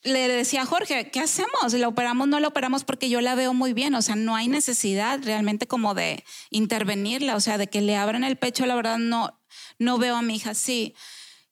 [0.03, 1.73] le decía a Jorge, ¿qué hacemos?
[1.73, 2.27] ¿La operamos?
[2.27, 5.65] No la operamos porque yo la veo muy bien, o sea, no hay necesidad realmente
[5.65, 9.41] como de intervenirla, o sea, de que le abran el pecho, la verdad no,
[9.79, 10.93] no veo a mi hija así.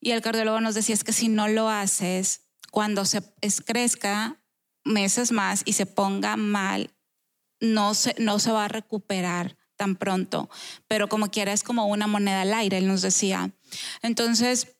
[0.00, 3.20] Y el cardiólogo nos decía, es que si no lo haces, cuando se
[3.64, 4.40] crezca
[4.86, 6.94] meses más y se ponga mal,
[7.60, 10.48] no se, no se va a recuperar tan pronto,
[10.88, 13.50] pero como quiera es como una moneda al aire, él nos decía.
[14.02, 14.76] Entonces,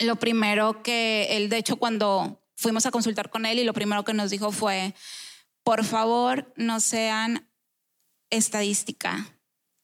[0.00, 4.04] lo primero que él, de hecho, cuando fuimos a consultar con él y lo primero
[4.04, 4.94] que nos dijo fue,
[5.62, 7.48] por favor, no sean
[8.30, 9.26] estadística.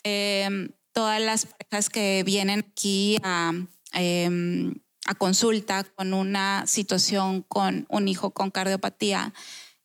[0.03, 3.53] Em, todas las parejas que vienen aquí a,
[3.93, 4.75] em,
[5.09, 9.33] a consulta con una situación con un hijo con cardiopatía,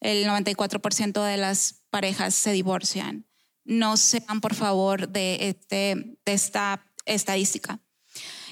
[0.02, 3.26] el 94% de las parejas se divorcian.
[3.64, 7.80] No sean, por favor, de, este, de esta estadística.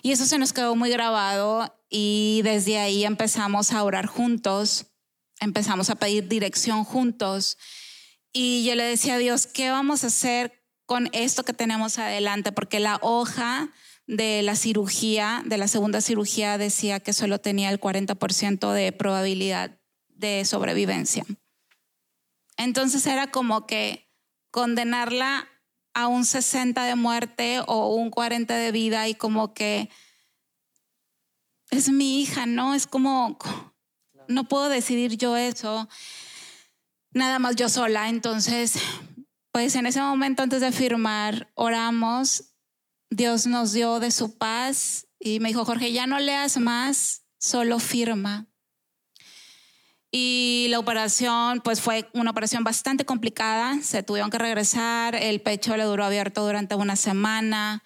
[0.01, 4.85] Y eso se nos quedó muy grabado y desde ahí empezamos a orar juntos,
[5.41, 7.57] empezamos a pedir dirección juntos.
[8.31, 12.53] Y yo le decía a Dios, ¿qué vamos a hacer con esto que tenemos adelante?
[12.53, 13.73] Porque la hoja
[14.07, 19.79] de la cirugía, de la segunda cirugía, decía que solo tenía el 40% de probabilidad
[20.09, 21.25] de sobrevivencia.
[22.57, 24.09] Entonces era como que
[24.51, 25.47] condenarla
[25.93, 29.89] a un 60 de muerte o un 40 de vida y como que
[31.69, 32.73] es mi hija, ¿no?
[32.73, 33.37] Es como,
[34.27, 35.89] no puedo decidir yo eso,
[37.11, 38.09] nada más yo sola.
[38.09, 38.75] Entonces,
[39.51, 42.50] pues en ese momento antes de firmar, oramos,
[43.11, 47.77] Dios nos dio de su paz y me dijo, Jorge, ya no leas más, solo
[47.77, 48.47] firma.
[50.11, 53.81] Y la operación, pues fue una operación bastante complicada.
[53.81, 55.15] Se tuvieron que regresar.
[55.15, 57.83] El pecho le duró abierto durante una semana.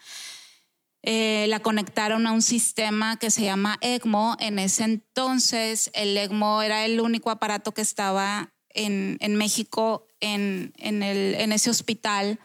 [1.01, 4.37] Eh, la conectaron a un sistema que se llama ECMO.
[4.39, 10.73] En ese entonces, el ECMO era el único aparato que estaba en, en México en,
[10.77, 12.39] en, el, en ese hospital.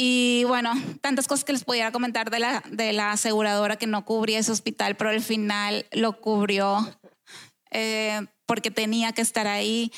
[0.00, 4.04] Y bueno, tantas cosas que les pudiera comentar de la, de la aseguradora que no
[4.04, 6.96] cubría ese hospital, pero al final lo cubrió
[7.72, 9.90] eh, porque tenía que estar ahí.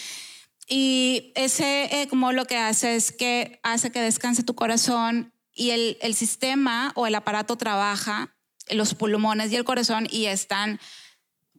[0.66, 5.98] Y ese como lo que hace es que hace que descanse tu corazón y el,
[6.00, 8.34] el sistema o el aparato trabaja,
[8.70, 10.80] los pulmones y el corazón, y están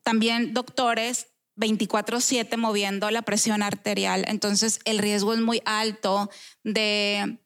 [0.01, 1.27] también doctores
[1.57, 4.25] 24/7 moviendo la presión arterial.
[4.27, 6.31] Entonces el riesgo es muy alto
[6.63, 7.37] de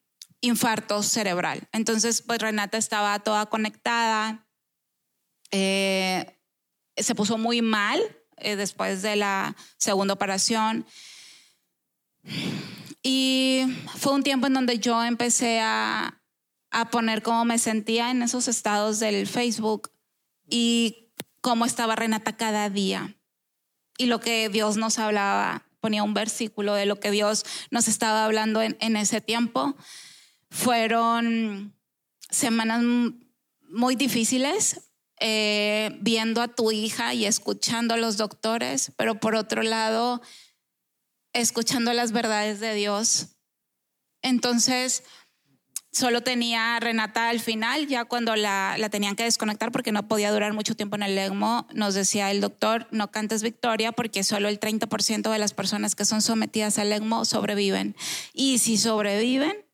[0.46, 1.68] infarto cerebral.
[1.72, 4.48] Entonces, pues Renata estaba toda conectada,
[5.52, 6.40] eh,
[6.98, 8.02] se puso muy mal
[8.38, 10.86] eh, después de la segunda operación.
[13.02, 13.66] Y
[13.98, 16.22] fue un tiempo en donde yo empecé a,
[16.72, 19.92] a poner cómo me sentía en esos estados del Facebook
[20.50, 23.16] y cómo estaba Renata cada día.
[23.98, 28.26] Y lo que Dios nos hablaba, ponía un versículo de lo que Dios nos estaba
[28.26, 29.78] hablando en, en ese tiempo.
[30.50, 31.76] Fueron
[32.30, 32.84] semanas
[33.70, 34.82] muy difíciles,
[35.20, 40.22] eh, viendo a tu hija y escuchando a los doctores, pero por otro lado,
[41.34, 43.38] escuchando las verdades de Dios.
[44.22, 45.04] Entonces,
[45.92, 50.32] solo tenía Renata al final, ya cuando la, la, tenían que desconectar porque no podía
[50.32, 54.50] durar mucho tiempo en el ECMO, nos decía el doctor, no cantes victoria porque solo
[54.50, 57.96] el 30% de las personas que son sometidas al ECMO sobreviven.
[58.34, 59.64] Y si sobreviven,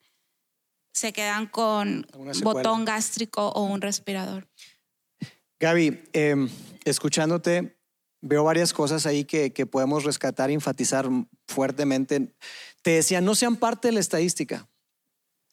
[0.94, 2.08] se quedan con
[2.44, 4.48] botón gástrico o un respirador.
[5.60, 6.50] Gaby, em,
[6.86, 7.78] escuchándote,
[8.22, 11.08] veo varias cosas ahí que, que podemos rescatar e enfatizar
[11.48, 12.34] fuertemente.
[12.82, 14.68] Te decía, no sean parte de la estadística.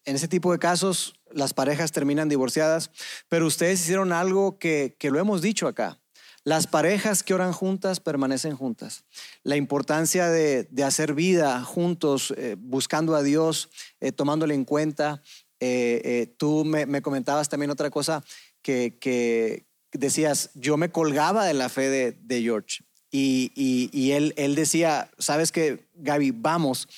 [0.05, 2.91] En ese tipo de casos, las parejas terminan divorciadas,
[3.29, 6.01] pero ustedes hicieron algo que, que lo hemos dicho acá.
[6.45, 9.05] Las parejas que oran juntas permanecen juntas.
[9.43, 13.71] La importancia de, hacer vida juntos, eh, buscando a Dios,
[14.01, 15.23] eh, tomándole en cuenta.
[15.61, 18.25] Eh, tú me, comentabas también otra cosa
[18.63, 22.85] que, decías, yo me colgaba de la fe de, George.
[23.11, 26.89] Y, él, él decía, sabes que, Gaby, vamos.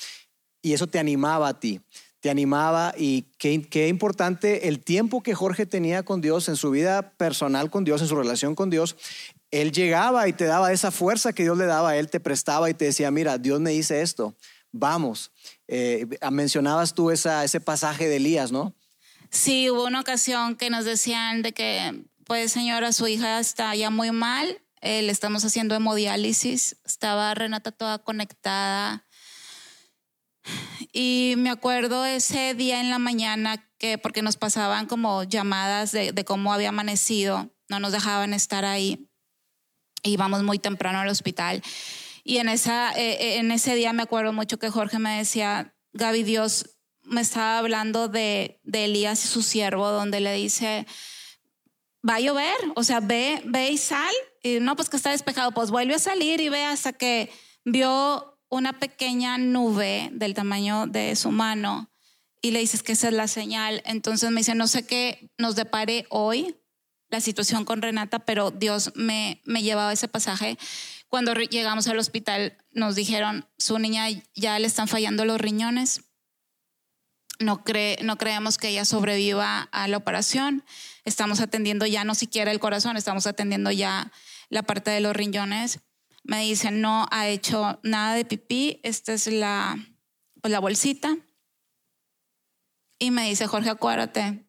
[0.62, 1.80] Y eso te animaba a ti
[2.20, 6.70] te animaba y qué, qué, importante el tiempo que Jorge tenía con Dios en su
[6.70, 8.96] vida personal con Dios, en su relación con Dios
[9.50, 12.74] él llegaba y te daba esa fuerza que Dios le daba, Él te prestaba y
[12.74, 14.34] te decía, mira, Dios me dice esto,
[14.70, 15.32] vamos.
[15.66, 18.74] Eh, mencionabas tú esa, ese pasaje de Elías, ¿no?
[19.30, 23.90] Sí, hubo una ocasión que nos decían de que, pues señora, su hija está ya
[23.90, 29.04] muy mal, eh, le estamos haciendo hemodiálisis, estaba Renata toda conectada.
[30.92, 36.12] Y me acuerdo ese día en la mañana que, porque nos pasaban como llamadas de,
[36.12, 39.10] de cómo había amanecido, no nos dejaban estar ahí
[40.02, 41.62] íbamos muy temprano al hospital.
[42.24, 46.22] Y en, esa, eh, en ese día me acuerdo mucho que Jorge me decía, Gaby,
[46.22, 50.86] Dios me estaba hablando de, de Elías y su siervo, donde le dice,
[52.08, 54.14] va a llover, o sea, ve, ve y sal.
[54.42, 57.30] Y no, pues que está despejado, pues vuelve a salir y ve hasta que
[57.64, 61.90] vio una pequeña nube del tamaño de su mano
[62.42, 63.82] y le dices que esa es la señal.
[63.86, 66.56] Entonces me dice, no sé qué nos depare hoy,
[67.08, 70.58] la situación con Renata, pero Dios me, me llevaba ese pasaje.
[71.08, 76.02] Cuando llegamos al hospital nos dijeron, su niña ya le están fallando los riñones,
[77.40, 80.64] no, cree, no creemos que ella sobreviva a la operación,
[81.04, 84.12] estamos atendiendo ya no siquiera el corazón, estamos atendiendo ya
[84.50, 85.80] la parte de los riñones.
[86.22, 89.76] Me dicen, no ha hecho nada de pipí, esta es la,
[90.40, 91.16] pues, la bolsita.
[92.98, 94.46] Y me dice, Jorge, acuérdate,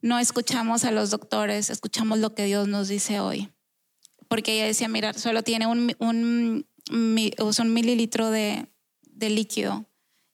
[0.00, 3.52] no escuchamos a los doctores, escuchamos lo que Dios nos dice hoy.
[4.28, 8.68] Porque ella decía, mira, solo tiene un, un, un mililitro de,
[9.02, 9.88] de líquido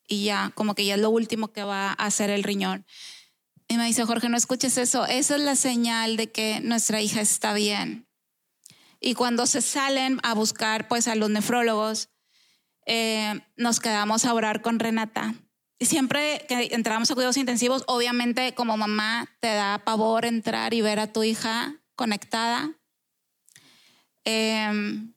[0.07, 2.85] y ya, como que ya es lo último que va a hacer el riñón.
[3.68, 5.07] Y me dice, Jorge, no escuches eso.
[5.07, 8.07] Esa es la señal de que nuestra hija está bien.
[9.02, 12.08] Y cuando se salen a buscar pues a los nefrólogos,
[12.86, 15.34] eh, nos quedamos a orar con Renata
[15.84, 20.98] siempre que entramos a cuidados intensivos, obviamente como mamá te da pavor entrar y ver
[21.00, 22.72] a tu hija conectada.
[24.24, 25.14] Em,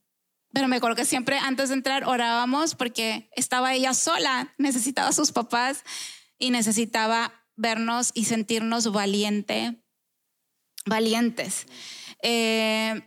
[0.51, 5.13] pero me acuerdo que siempre antes de entrar orábamos porque estaba ella sola, necesitaba a
[5.13, 5.83] sus papás
[6.37, 9.83] y necesitaba vernos y sentirnos valiente,
[10.85, 11.67] valientes.
[12.23, 13.01] Eh,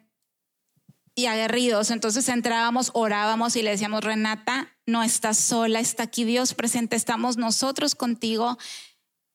[1.19, 1.91] y aguerridos.
[1.91, 7.37] Entonces entrábamos, orábamos y le decíamos, Renata, no estás sola, está aquí Dios presente, estamos
[7.37, 8.57] nosotros contigo.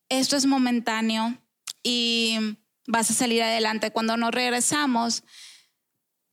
[0.08, 1.38] Esto es momentáneo
[1.84, 2.38] y
[2.88, 3.92] vas a salir adelante.
[3.92, 5.26] Cuando nos regresamos,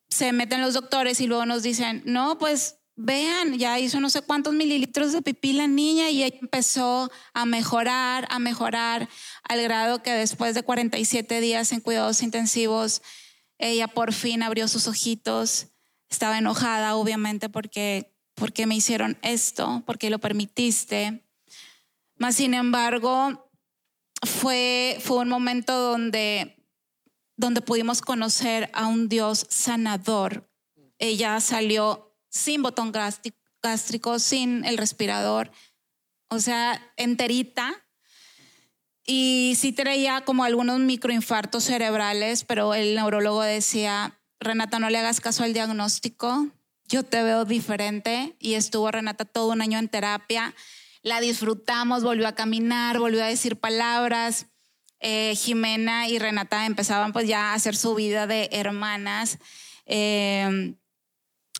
[0.09, 4.23] se meten los doctores y luego nos dicen, no, pues vean, ya hizo no sé
[4.23, 9.09] cuántos mililitros de pipí la niña y empezó a mejorar, a mejorar,
[9.49, 13.03] al grado que después de 47 días en cuidados intensivos,
[13.61, 15.69] ella por fin abrió sus ojitos.
[16.09, 21.25] Estaba enojada, obviamente, porque, porque me hicieron esto, porque lo permitiste.
[22.17, 23.51] Mas, sin embargo,
[24.27, 26.67] fue, fue un momento donde,
[27.37, 30.51] donde pudimos conocer a un Dios sanador.
[30.99, 35.51] Ella salió sin botón gástrico, sin el respirador,
[36.29, 37.87] o sea, enterita.
[39.13, 45.21] Y sí traía como algunos microinfartos cerebrales, pero el neurólogo decía, Renata, no le hagas
[45.21, 46.47] caso al diagnóstico,
[46.87, 48.37] yo te veo diferente.
[48.39, 50.55] Y estuvo Renata todo un año en terapia.
[51.03, 54.47] La disfrutamos, volvió a caminar, volvió a decir palabras.
[55.01, 59.41] Eh, Jimena y Renata empezaban pues ya a hacer su vida de hermanas.
[59.87, 60.77] Eh,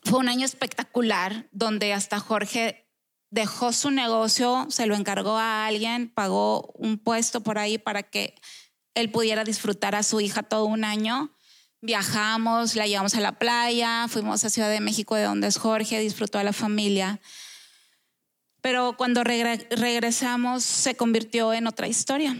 [0.05, 2.87] fue un año espectacular donde hasta Jorge
[3.31, 8.35] dejó su negocio, se lo encargó a alguien, pagó un puesto por ahí para que
[8.93, 11.31] él pudiera disfrutar a su hija todo un año.
[11.81, 15.99] Viajamos, la llevamos a la playa, fuimos a Ciudad de México de donde es Jorge,
[15.99, 17.19] disfrutó a la familia.
[18.61, 22.37] Pero cuando regresamos se convirtió en otra historia.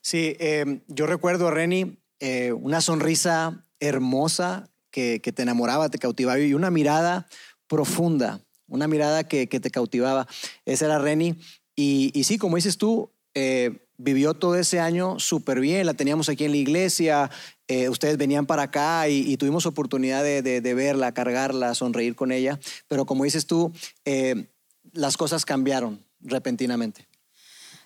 [0.00, 6.54] Sí, eh, yo recuerdo, Reni, eh, una sonrisa hermosa que, te enamoraba, te cautivaba y
[6.54, 7.28] una mirada
[7.68, 8.40] profunda,
[8.72, 10.26] una mirada que, te cautivaba.
[10.64, 11.38] Esa era Reni.
[11.76, 16.44] Y, sí, como dices tú, eh, vivió todo ese año súper bien, la teníamos aquí
[16.44, 17.30] en la iglesia,
[17.68, 22.58] eh, ustedes venían para acá y, tuvimos oportunidad de, verla, cargarla, sonreír con ella,
[22.88, 23.72] pero como dices tú,
[24.04, 24.46] eh,
[24.92, 27.06] las cosas cambiaron repentinamente.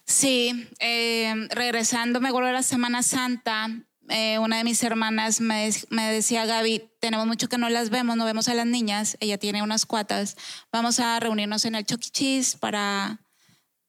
[0.04, 0.68] Sí,
[1.50, 3.68] regresando, me acuerdo de la Semana Santa,
[4.08, 5.70] eh, una de mis hermanas me,
[6.12, 9.62] decía, Gaby, tenemos mucho que no las vemos, no vemos a las niñas, ella tiene
[9.62, 10.36] unas cuatas,
[10.72, 13.20] vamos a reunirnos en el Chucky Cheese para,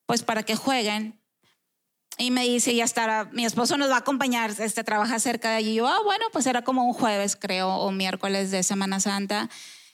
[0.06, 1.20] pues para que jueguen.
[2.20, 5.58] Y me dice, ya estará, mi esposo nos va a acompañar, este trabaja cerca de
[5.58, 5.72] allí.
[5.72, 9.50] Y yo, ah, bueno, pues era como un jueves, creo, o miércoles de Semana Santa.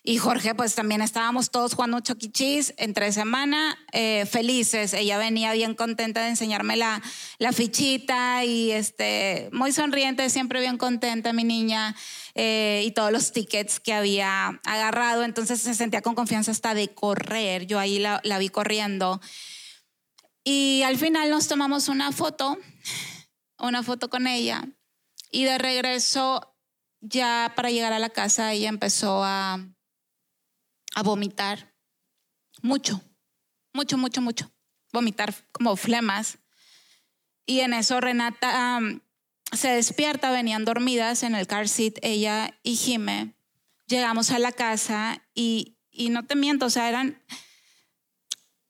[0.06, 4.94] Y Jorge, pues también estábamos todos jugando Chucky Cheese entre semana, eh, felices.
[4.94, 7.02] Ella venía bien contenta de enseñarme la,
[7.38, 11.96] la fichita y este, muy sonriente, siempre bien contenta mi niña.
[12.36, 15.24] Eh, y todos los tickets que había agarrado.
[15.24, 17.66] Entonces se sentía con confianza hasta de correr.
[17.66, 19.22] Yo ahí la, la vi corriendo.
[20.44, 22.58] Y al final nos tomamos una foto,
[23.58, 24.68] una foto con ella.
[25.32, 26.58] Y de regreso,
[27.00, 29.66] ya para llegar a la casa, ella empezó a
[30.95, 31.73] a vomitar
[32.62, 33.01] mucho,
[33.73, 34.51] mucho, mucho, mucho.
[34.91, 36.38] Vomitar como flemas.
[37.45, 38.79] Y en eso Renata
[39.51, 43.36] se despierta, venían dormidas en el car seat, ella y Jime.
[43.88, 47.21] Llegamos a la casa y, y no te miento, o sea, eran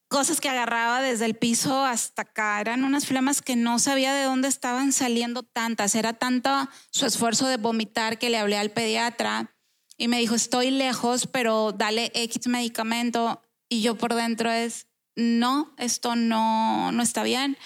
[0.07, 2.61] cosas que agarraba desde el piso hasta acá.
[2.61, 5.95] Eran unas flemas que no sabía de dónde estaban saliendo tantas.
[5.95, 6.49] Era tanto
[6.91, 9.52] su esfuerzo de vomitar que le hablé al pediatra
[9.97, 13.41] y me dijo, estoy lejos, pero dale X medicamento.
[13.69, 17.57] Y yo por dentro es, no, esto no, no está bien.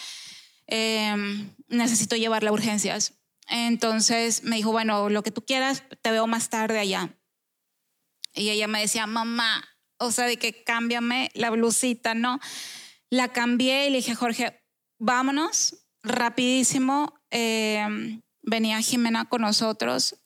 [0.67, 3.13] Em, necesito llevarla a urgencias.
[3.47, 7.17] Entonces me dijo, bueno, lo que tú quieras, te veo más tarde allá.
[8.33, 9.65] Y ella me decía, mamá,
[9.97, 12.39] o sea, de que cámbiame la blusita, ¿no?
[13.09, 14.61] La cambié y le dije, Jorge,
[14.99, 17.13] vámonos rapidísimo.
[17.29, 20.17] Em, venía Jimena con nosotros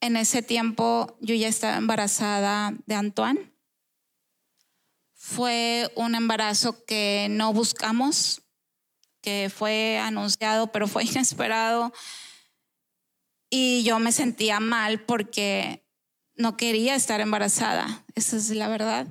[0.00, 3.52] en ese tiempo yo ya estaba embarazada de Antoine.
[5.14, 8.42] Fue un embarazo que no buscamos,
[9.22, 11.92] que fue anunciado, pero fue inesperado.
[13.50, 15.84] Y yo me sentía mal porque
[16.34, 19.06] no quería estar embarazada, esa es la verdad.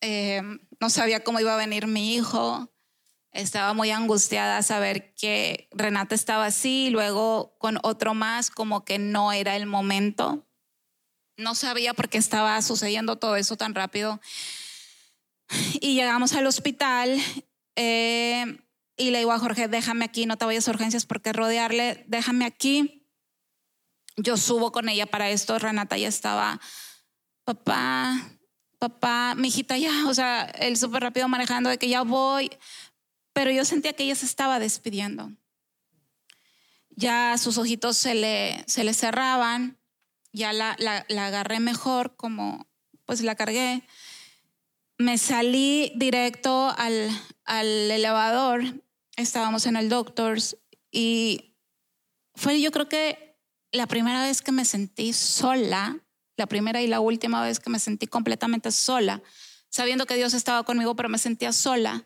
[0.00, 0.42] Eh,
[0.80, 2.70] no sabía cómo iba a venir mi hijo.
[3.32, 8.98] Estaba muy angustiada saber que Renata estaba así y luego con otro más como que
[8.98, 10.46] no era el momento.
[11.36, 14.20] No sabía por qué estaba sucediendo todo eso tan rápido.
[15.80, 17.16] Y llegamos al hospital
[17.76, 18.58] eh,
[18.96, 22.44] y le digo a Jorge, déjame aquí, no te vayas a urgencias porque rodearle, déjame
[22.44, 23.06] aquí.
[24.16, 26.60] Yo subo con ella para esto, Renata ya estaba,
[27.44, 28.20] papá,
[28.80, 32.50] papá, mi hijita ya, o sea, él súper rápido manejando de que ya voy,
[33.38, 35.30] pero yo sentía que ella se estaba despidiendo.
[36.90, 39.78] Ya sus ojitos se le, se le cerraban,
[40.32, 42.66] ya la, la, agarré mejor, como
[43.04, 43.86] pues la cargué.
[44.98, 47.10] Me salí directo al,
[47.44, 48.82] al elevador,
[49.14, 50.56] estábamos en el Doctors
[50.90, 51.54] y
[52.34, 53.38] fue yo creo que
[53.70, 56.02] la primera vez que me sentí sola
[56.36, 59.22] la primera y la última vez que me sentí completamente sola,
[59.70, 62.04] sabiendo que Dios estaba conmigo, pero me sentía sola.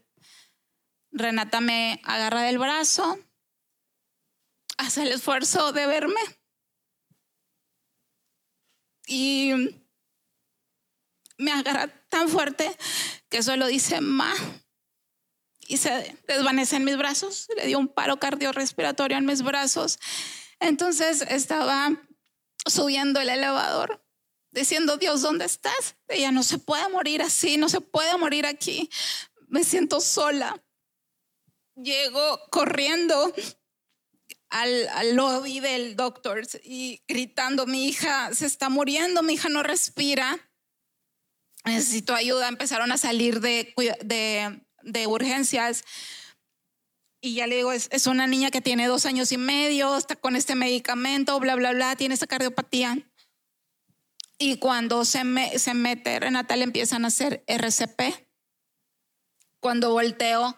[1.12, 3.18] Renata me agarra del brazo,
[4.78, 6.20] hace el esfuerzo de verme
[9.06, 9.52] y
[11.36, 12.74] me agarra tan fuerte
[13.28, 14.34] que solo dice ma
[15.66, 19.98] y se desvanece en mis brazos, le dio un paro cardiorrespiratorio en mis brazos.
[20.60, 21.92] Entonces estaba
[22.66, 24.04] subiendo el elevador
[24.50, 25.96] diciendo, Dios, ¿dónde estás?
[26.08, 28.90] Ella no se puede morir así, no se puede morir aquí.
[29.48, 30.62] Me siento sola.
[31.76, 33.32] Llego corriendo
[34.50, 39.62] al, al, lobby del doctor y gritando, mi hija se está muriendo, mi hija no
[39.62, 40.38] respira,
[41.64, 42.48] necesito ayuda.
[42.48, 45.84] Empezaron a salir de, de, de urgencias.
[47.22, 50.16] Y ya le digo, es, es, una niña que tiene dos años y medio, está
[50.16, 52.98] con este medicamento, bla, bla, bla, tiene esta cardiopatía.
[54.38, 58.26] Y cuando se, me, se mete Renata le empiezan a hacer RCP.
[59.60, 60.56] Cuando volteo,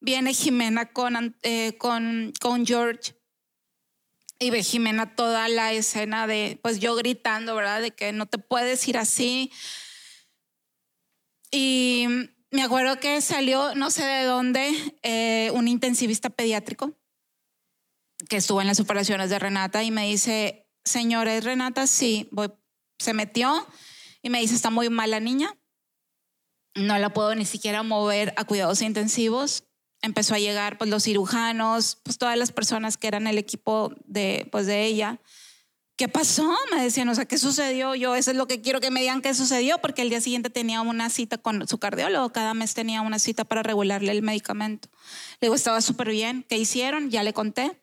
[0.00, 3.14] viene Jimena con, eh, con, con George
[4.38, 7.82] y ve Jimena toda la escena de, pues yo gritando, ¿verdad?
[7.82, 9.52] De que no te puedes ir así.
[11.50, 12.06] Y
[12.50, 14.72] me acuerdo que salió, no sé de dónde,
[15.02, 16.96] eh, un intensivista pediátrico
[18.28, 22.50] que estuvo en las operaciones de Renata y me dice, señores, Renata, sí, voy
[23.00, 23.66] se metió
[24.22, 25.58] y me dice, está muy mal la niña,
[26.74, 29.64] no la puedo ni siquiera mover a cuidados intensivos.
[30.02, 34.48] Empezó a llegar pues los cirujanos, pues todas las personas que eran el equipo de
[34.50, 35.20] pues de ella.
[35.96, 36.56] ¿Qué pasó?
[36.74, 37.94] Me decían, o sea, ¿qué sucedió?
[37.94, 40.48] Yo eso es lo que quiero que me digan qué sucedió, porque el día siguiente
[40.48, 44.88] tenía una cita con su cardiólogo, cada mes tenía una cita para regularle el medicamento.
[45.40, 47.10] Le digo, estaba súper bien, ¿qué hicieron?
[47.10, 47.78] Ya le conté.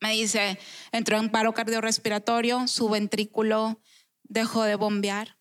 [0.00, 0.58] Me dice,
[0.92, 3.80] entró en paro cardiorrespiratorio, su ventrículo
[4.22, 5.37] dejó de bombear.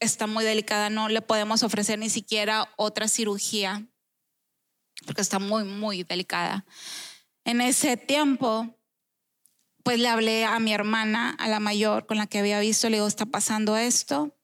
[0.00, 3.86] Está muy delicada, no le podemos ofrecer ni siquiera otra cirugía,
[5.06, 6.66] porque está muy, muy delicada.
[7.44, 8.76] En ese tiempo,
[9.86, 12.96] pues le hablé a mi hermana, a la mayor con la que había visto, le
[12.96, 14.36] digo, está pasando esto.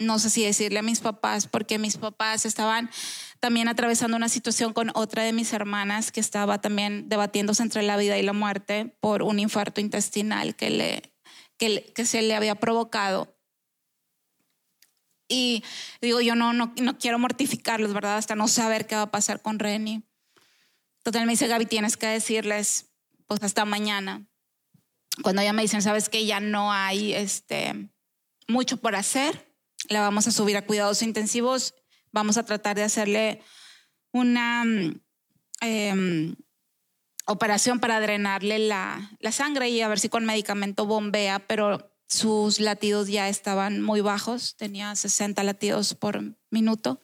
[0.00, 2.90] No sé si decirle a mis papás, porque mis papás estaban
[3.38, 7.96] también atravesando una situación con otra de mis hermanas que estaba también debatiéndose entre la
[7.96, 11.14] vida y la muerte por un infarto intestinal que, le,
[11.56, 13.39] que, que se le había provocado.
[15.30, 15.64] Y
[16.02, 18.18] digo, yo no, no, no quiero mortificarlos, ¿verdad?
[18.18, 20.02] Hasta no saber qué va a pasar con Reni.
[21.02, 22.90] Total, me dice, Gaby, tienes que decirles,
[23.26, 24.26] pues hasta mañana.
[25.22, 27.90] Cuando ya me dicen, sabes que ya no hay este,
[28.48, 29.54] mucho por hacer,
[29.88, 31.74] la vamos a subir a cuidados intensivos
[32.12, 33.42] vamos a tratar de hacerle
[34.12, 34.64] una
[35.60, 36.34] eh,
[37.26, 42.60] operación para drenarle la, la, sangre y a ver si con medicamento bombea, pero sus
[42.60, 47.02] latidos ya estaban muy bajos, tenía 60 latidos por minuto.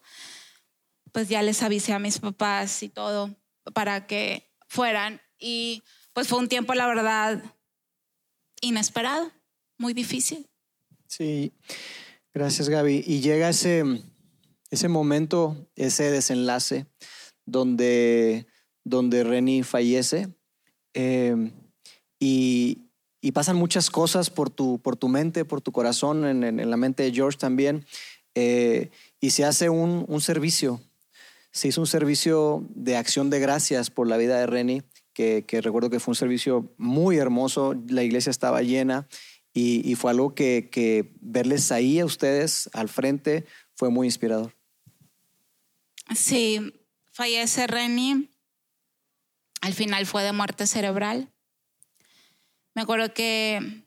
[1.12, 3.34] Pues ya les avisé a mis papás y todo
[3.72, 5.82] para que fueran y
[6.12, 7.42] pues fue un tiempo, la verdad,
[8.60, 9.32] inesperado,
[9.78, 10.50] muy difícil.
[11.06, 11.54] Sí,
[12.34, 13.02] gracias Gaby.
[13.06, 14.02] Y llega ese
[14.70, 16.86] ese momento, ese desenlace
[17.44, 18.46] donde,
[18.84, 20.34] donde Reni fallece
[20.94, 21.52] em,
[22.18, 22.85] y,
[23.32, 27.12] pasan muchas cosas por tu, por tu mente, por tu corazón, en, la mente de
[27.12, 27.84] George también,
[28.34, 28.90] eh,
[29.20, 30.80] y se hace un, servicio.
[31.50, 35.90] Se hizo un servicio de acción de gracias por la vida de Reni, que, recuerdo
[35.90, 39.08] que fue un servicio muy hermoso, la iglesia estaba llena
[39.54, 44.54] y, y fue algo que, que verles ahí a ustedes al frente fue muy inspirador.
[46.14, 46.72] Sí,
[47.12, 48.30] fallece Reni.
[49.60, 51.32] Al final fue de muerte cerebral.
[52.76, 53.86] Me acuerdo que,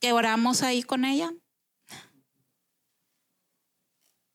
[0.00, 1.32] que oramos ahí con ella.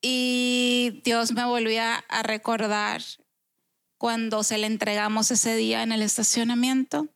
[0.02, 3.04] Y Dios me volvía a recordar
[4.00, 7.08] cuando se le entregamos ese día en el estacionamiento.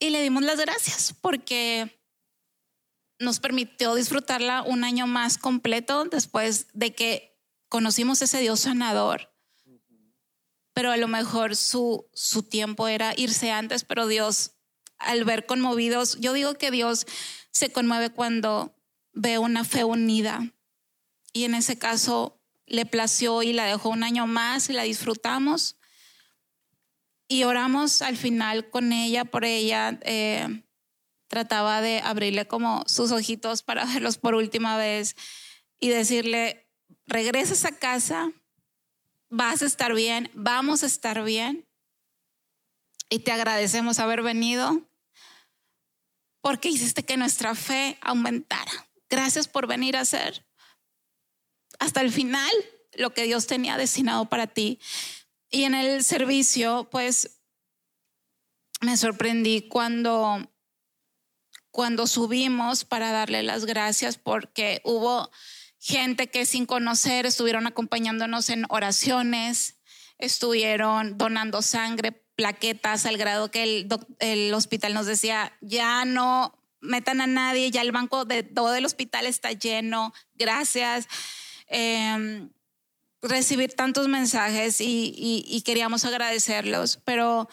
[0.00, 2.02] Y le dimos las gracias porque
[3.20, 9.35] nos permitió disfrutarla un año más completo después de que conocimos ese Dios sanador.
[10.76, 14.56] Pero a lo mejor su, su tiempo era irse antes, pero Dios,
[14.98, 17.06] al ver conmovidos, yo digo que Dios
[17.50, 18.76] se conmueve cuando
[19.14, 20.52] ve una fe unida.
[21.32, 25.78] Y en ese caso le plació y la dejó un año más y la disfrutamos.
[27.26, 29.98] Y oramos al final con ella, por ella.
[30.02, 30.62] Eh,
[31.28, 35.16] trataba de abrirle como sus ojitos para verlos por última vez
[35.80, 36.68] y decirle,
[37.06, 38.30] regresas a casa,
[39.28, 41.66] vas a estar bien, vamos a estar bien.
[43.08, 44.82] y te agradecemos haber venido
[46.40, 48.88] porque hiciste que nuestra fe aumentara.
[49.08, 50.44] Gracias por venir a hacer
[51.78, 52.50] hasta el final
[52.94, 54.80] lo que Dios tenía destinado para ti.
[55.50, 57.40] Y en el servicio, pues
[58.80, 60.52] me sorprendí cuando
[61.70, 65.30] cuando subimos para darle las gracias porque hubo
[65.86, 69.76] gente que sin conocer estuvieron acompañándonos en oraciones,
[70.18, 73.86] estuvieron donando sangre, plaquetas, al grado que
[74.18, 78.84] el, hospital nos decía, ya no metan a nadie, ya el banco de todo el
[78.84, 81.06] hospital está lleno, gracias.
[81.68, 82.50] Em,
[83.22, 87.48] recibir tantos mensajes y, y queríamos agradecerlos, pero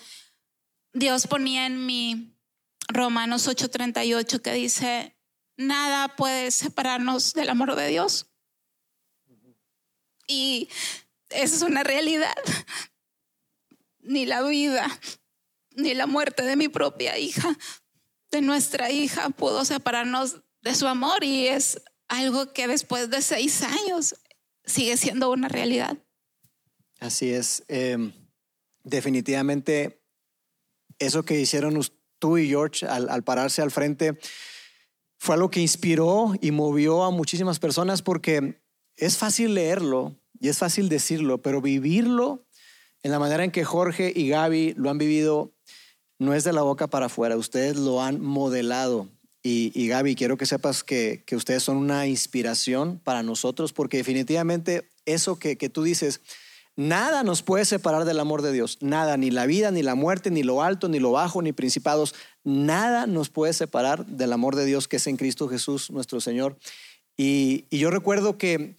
[0.92, 2.36] Dios ponía en mí
[2.88, 5.16] Romanos 8:38 que dice,
[5.58, 8.28] nada puede separarnos del amor de Dios.
[10.28, 10.70] Y
[11.30, 12.36] esa es una realidad.
[14.00, 14.88] Ni la vida,
[15.72, 17.58] ni la muerte de mi propia hija,
[18.32, 23.62] de nuestra hija, pudo separarnos de su amor y es algo que después de seis
[23.62, 24.16] años
[24.66, 25.98] sigue siendo una realidad.
[27.00, 27.64] Así es.
[27.68, 28.14] Em,
[28.84, 30.02] definitivamente,
[31.00, 31.80] eso que hicieron
[32.20, 34.18] tú y George al, pararse al frente
[35.24, 38.60] fue algo que inspiró y movió a muchísimas personas porque
[38.98, 42.46] es fácil leerlo y es fácil decirlo, pero vivirlo
[43.04, 45.54] en la manera en que Jorge y Gaby lo han vivido
[46.20, 49.08] no es de la boca para afuera, ustedes lo han modelado.
[49.42, 55.40] Y, Gaby, quiero que sepas que, ustedes son una inspiración para nosotros porque definitivamente eso
[55.40, 56.20] que, que tú dices,
[56.76, 58.80] Nada nos puede separar del amor de Dios.
[58.82, 62.16] Nada, ni la vida, ni la muerte, ni lo alto, ni lo bajo, ni principados.
[62.44, 66.58] Nada nos puede separar del amor de Dios que es en Cristo Jesús, nuestro Señor.
[67.16, 68.76] Y, yo recuerdo que,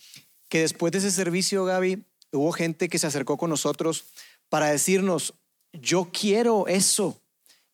[0.49, 4.05] que después de ese servicio, Gaby, hubo gente que se acercó con nosotros
[4.49, 5.35] para decirnos,
[5.73, 7.21] yo quiero eso,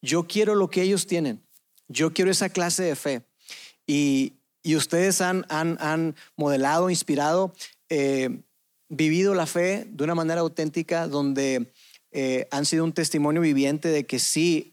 [0.01, 1.43] yo quiero lo que ellos tienen,
[1.89, 3.23] yo quiero esa clase de fe.
[3.87, 4.35] Y,
[4.77, 7.53] ustedes han, han, han modelado, inspirado.
[7.89, 8.43] Eh,
[8.91, 11.73] vivido la fe de una manera auténtica, donde
[12.11, 14.70] eh, han sido un testimonio viviente de que sí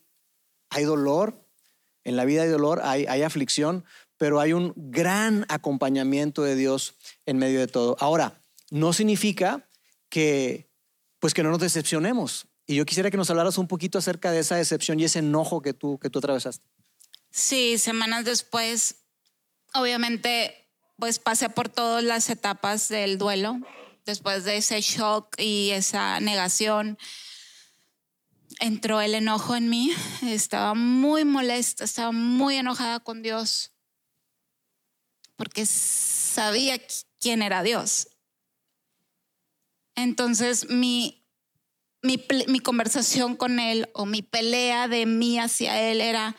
[0.77, 1.43] hay dolor,
[2.03, 3.83] en la vida hay dolor, hay, aflicción,
[4.17, 6.93] pero hay un gran acompañamiento de Dios
[7.25, 7.97] en medio de todo.
[7.99, 9.67] Ahora, no significa
[10.09, 10.69] que,
[11.19, 12.45] pues que no nos decepcionemos.
[12.67, 15.63] Y yo quisiera que nos hablaras un poquito acerca de esa decepción y ese enojo
[15.63, 16.63] que tú, que tú atravesaste.
[17.31, 18.97] Sí, semanas después,
[19.73, 23.59] obviamente, pues pasé por todas las etapas del duelo
[24.05, 26.99] después de ese shock y esa negación,
[28.59, 29.91] entró el enojo en mí.
[30.23, 33.73] Estaba muy molesta, estaba muy enojada con Dios
[35.37, 36.81] porque sabía
[37.21, 38.09] quién era Dios.
[39.95, 41.25] Entonces mi,
[42.01, 46.35] mi, conversación con Él o mi pelea de mí hacia Él era,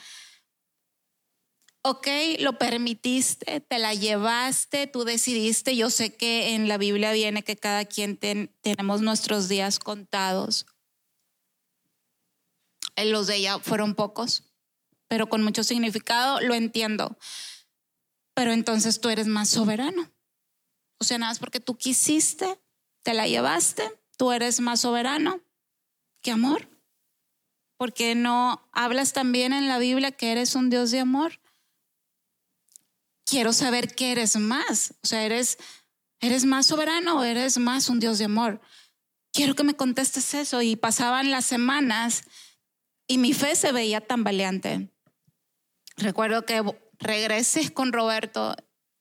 [1.82, 2.06] ok,
[2.40, 5.76] lo permitiste, te la llevaste, tú decidiste.
[5.76, 10.66] Yo sé que en la Biblia viene que cada quien tenemos nuestros días contados.
[12.98, 14.44] Eh, los de ella fueron pocos,
[15.08, 17.18] pero con mucho significado, lo entiendo.
[18.34, 20.10] Pero entonces tú eres más soberano.
[20.98, 22.58] O sea, nada más porque tú quisiste,
[23.02, 25.40] te la llevaste, tú eres más soberano
[26.22, 26.68] que amor.
[27.76, 31.40] Porque no hablas también en la Biblia que eres un Dios de amor
[33.28, 34.94] quiero saber qué eres más.
[35.02, 35.58] O sea, eres,
[36.20, 38.60] eres más soberano o eres más un Dios de amor.
[39.32, 40.62] Quiero que me contestes eso.
[40.62, 42.24] Y pasaban las semanas
[43.08, 44.92] y mi fe se veía tambaleante.
[45.96, 46.62] Recuerdo que
[46.98, 48.54] regresé con Roberto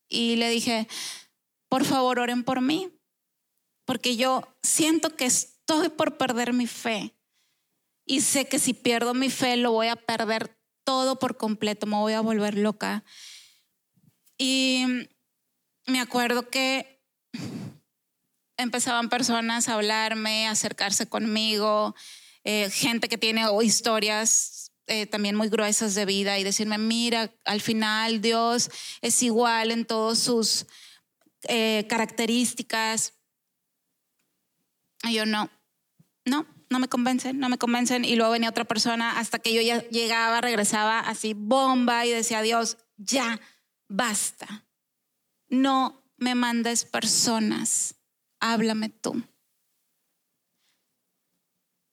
[0.10, 0.88] y le dije,
[1.70, 2.90] por favor, oren por mí,
[3.86, 7.14] porque yo siento que estoy por perder mi fe.
[8.06, 11.98] Y sé que si pierdo mi fe lo voy a perder todo por completo, me
[11.98, 13.04] voy a volver loca.
[14.38, 14.86] Y
[15.86, 17.04] me acuerdo que
[18.56, 21.94] empezaban personas a hablarme, a acercarse conmigo,
[22.50, 27.60] eh, gente que tiene historias eh, también muy gruesas de vida y decirme, mira, al
[27.60, 28.72] final Dios
[29.02, 30.66] es igual en todas sus
[31.50, 33.16] eh, características.
[35.04, 35.50] Y yo no,
[36.24, 38.06] no, no me convencen, no me convencen.
[38.06, 42.42] Y luego venía otra persona hasta que yo ya llegaba, regresaba así bomba y decía,
[42.42, 43.42] Dios, ya
[43.90, 44.66] basta.
[45.50, 47.96] No me mandes personas,
[48.40, 49.22] háblame tú.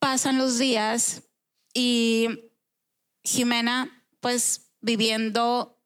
[0.05, 1.23] Pasan los días
[1.73, 2.29] y
[3.23, 5.81] Jimena, pues viviendo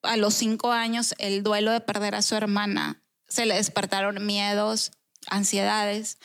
[0.00, 4.92] a los cinco años el duelo de perder a su hermana, se le despertaron miedos,
[5.26, 6.16] ansiedades.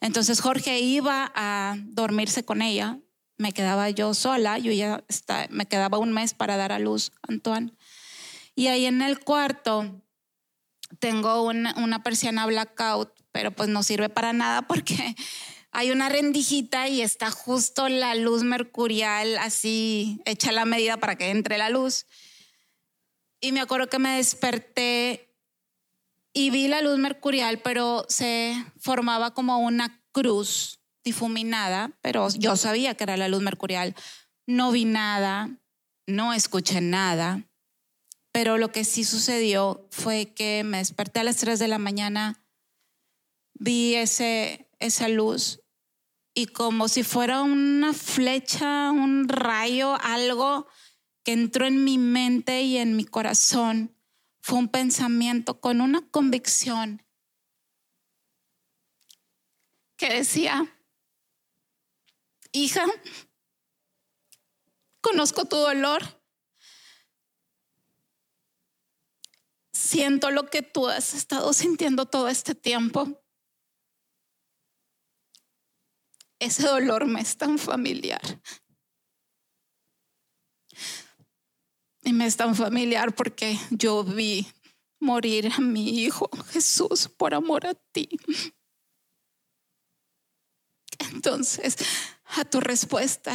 [0.00, 3.00] Entonces Jorge iba a dormirse con ella
[3.38, 7.10] me quedaba yo sola, yo ya está, me quedaba un mes para dar a luz,
[7.26, 7.72] Antoine.
[8.54, 10.00] Y ahí en el cuarto
[11.00, 15.16] tengo una, una persiana blackout, pero pues no sirve para nada porque
[15.74, 21.30] hay una rendijita y está justo la luz mercurial así hecha la medida para que
[21.30, 22.06] entre la luz.
[23.40, 25.36] Y me acuerdo que me desperté
[26.32, 32.94] y vi la luz mercurial, pero se formaba como una cruz difuminada, pero yo sabía
[32.94, 33.96] que era la luz mercurial.
[34.46, 35.58] No vi nada,
[36.06, 37.42] no escuché nada,
[38.30, 42.44] pero lo que sí sucedió fue que me desperté a las 3 de la mañana,
[43.54, 45.63] vi ese, esa luz
[46.34, 50.66] y como si fuera una flecha, un rayo, algo
[51.22, 53.96] que entró en mi mente y en mi corazón,
[54.42, 57.02] fue un pensamiento con una convicción
[59.96, 60.76] que decía,
[62.52, 62.84] hija,
[65.00, 66.02] conozco tu dolor,
[69.72, 73.23] siento lo que tú has estado sintiendo todo este tiempo.
[76.38, 78.20] Ese dolor me es tan familiar.
[82.02, 84.46] Y me es tan familiar porque yo vi
[85.00, 88.08] morir a mi hijo Jesús por amor a ti.
[91.12, 91.76] Entonces,
[92.24, 93.34] a tu respuesta,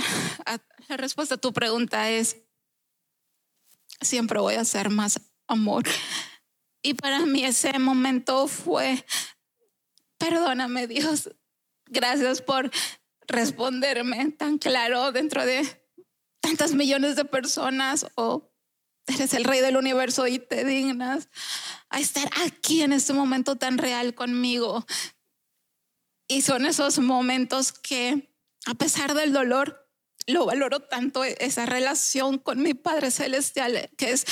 [0.88, 2.38] la respuesta a tu pregunta es,
[4.02, 5.84] siempre voy a hacer más amor.
[6.82, 9.06] Y para mí ese momento fue,
[10.18, 11.30] perdóname Dios,
[11.90, 12.72] gracias por
[13.28, 15.64] responderme tan claro dentro de
[16.40, 18.52] tantas millones de personas o
[19.08, 21.30] eres el rey del universo y te dignas
[21.90, 24.86] a estar aquí en este momento tan real conmigo.
[26.28, 28.32] Y son esos momentos que,
[28.68, 29.90] a pesar del dolor,
[30.28, 34.26] lo valoro tanto, esa relación con mi Padre Celestial, que es,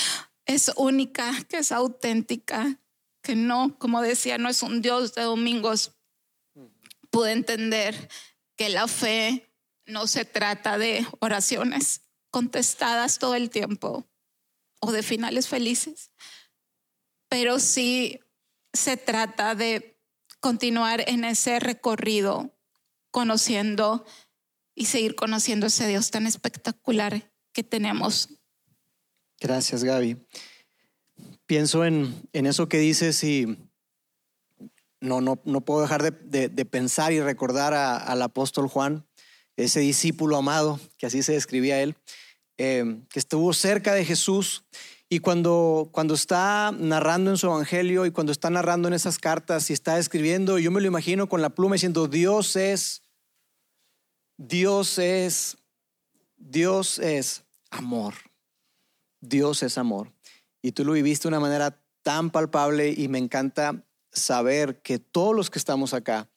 [0.45, 2.79] es única, que es auténtica,
[3.23, 5.96] que no, como decía, no es un Dios de domingos.
[7.09, 8.09] Pude entender
[8.55, 9.53] que la fe
[9.85, 14.05] no se trata de oraciones contestadas todo el tiempo
[14.79, 16.11] o de finales felices,
[17.29, 18.19] pero sí
[18.73, 19.99] se trata de
[20.39, 22.55] continuar en ese recorrido,
[23.11, 24.05] conociendo
[24.75, 28.29] y seguir conociendo ese Dios tan espectacular que tenemos.
[29.39, 30.17] Gracias, Gaby.
[31.47, 33.66] Pienso en, en eso que dices y
[35.07, 39.05] no, no, no puedo dejar de, pensar y recordar al apóstol Juan,
[39.55, 41.95] ese discípulo amado, que así se describía él,
[42.57, 44.65] eh, que estuvo cerca de Jesús
[45.09, 49.69] y cuando, cuando está narrando en su evangelio y cuando está narrando en esas cartas
[49.69, 53.03] y está escribiendo, yo me lo imagino con la pluma diciendo, Dios es,
[54.37, 55.57] Dios es,
[56.35, 58.15] Dios es amor.
[59.21, 60.11] Dios es amor.
[60.61, 63.86] Y tú lo viviste de una manera tan palpable y me encanta
[64.17, 66.29] saber que todos los que estamos acá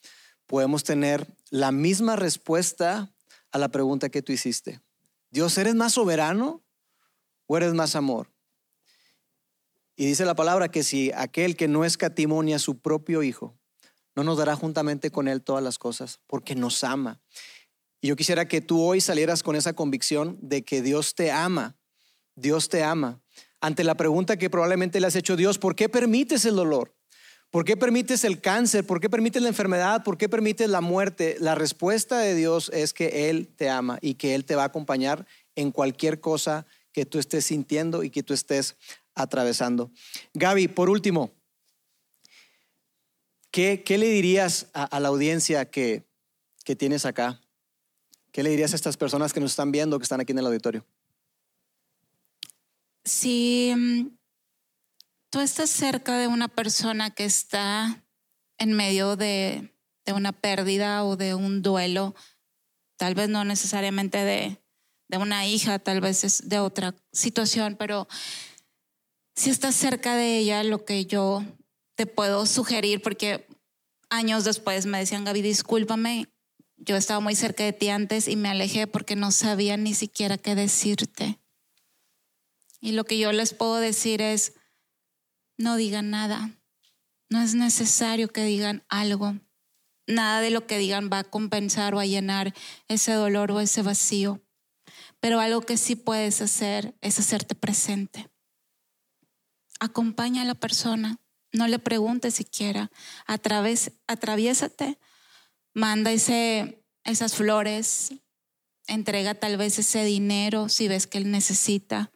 [0.46, 3.12] podemos tener la misma respuesta
[3.52, 4.80] a la pregunta que tú hiciste.
[5.30, 6.62] Dios, ¿eres más soberano
[7.46, 8.30] o eres más amor?
[9.96, 13.54] Y dice la palabra que si aquel que no escatimonia a su propio Hijo,
[14.16, 17.20] no nos dará juntamente con Él todas las cosas, porque nos ama.
[18.00, 21.76] Y yo quisiera que tú hoy salieras con esa convicción de que Dios te ama,
[22.34, 23.20] Dios te ama.
[23.60, 26.96] Ante la pregunta que probablemente le has hecho, Dios, ¿por qué permites el dolor?
[27.50, 28.86] ¿Por qué permites el cáncer?
[28.86, 30.04] ¿Por qué permites la enfermedad?
[30.04, 31.36] ¿Por qué permites la muerte?
[31.40, 34.66] La respuesta de Dios es que Él te ama y que Él te va a
[34.66, 35.26] acompañar
[35.56, 38.76] en cualquier cosa que tú estés sintiendo y que tú estés
[39.16, 39.90] atravesando.
[40.34, 41.32] Gaby, por último,
[43.50, 46.04] ¿qué, qué le dirías a, la audiencia que,
[46.64, 47.40] que tienes acá?
[48.30, 50.46] ¿Qué le dirías a estas personas que nos están viendo, que están aquí en el
[50.46, 50.86] auditorio?
[53.04, 54.19] Si mm,
[55.30, 58.04] tú estás cerca de una persona que está
[58.58, 59.72] en medio de,
[60.04, 62.14] de una pérdida o de un duelo,
[62.96, 64.60] tal vez no necesariamente de,
[65.08, 68.08] de una hija, tal vez es de otra situación, pero
[69.34, 71.42] si estás cerca de ella, lo que yo
[71.94, 73.46] te puedo sugerir, porque
[74.10, 76.28] años después me decían, Gaby, discúlpame,
[76.76, 80.38] yo estaba muy cerca de ti antes y me alejé porque no sabía ni siquiera
[80.38, 81.38] qué decirte.
[82.80, 84.54] Y lo que yo les puedo decir es,
[85.60, 86.50] no digan nada.
[87.28, 89.38] No es necesario que digan algo.
[90.06, 92.54] Nada de lo que digan va a compensar o a llenar
[92.88, 94.40] ese dolor o ese vacío.
[95.20, 98.28] Pero algo que sí puedes hacer es hacerte presente.
[99.78, 101.20] Acompaña a la persona,
[101.52, 102.90] no le preguntes siquiera,
[103.26, 104.98] atraviésate,
[105.74, 108.14] manda esas flores,
[108.86, 112.12] entrega tal vez ese dinero si ves que él necesita,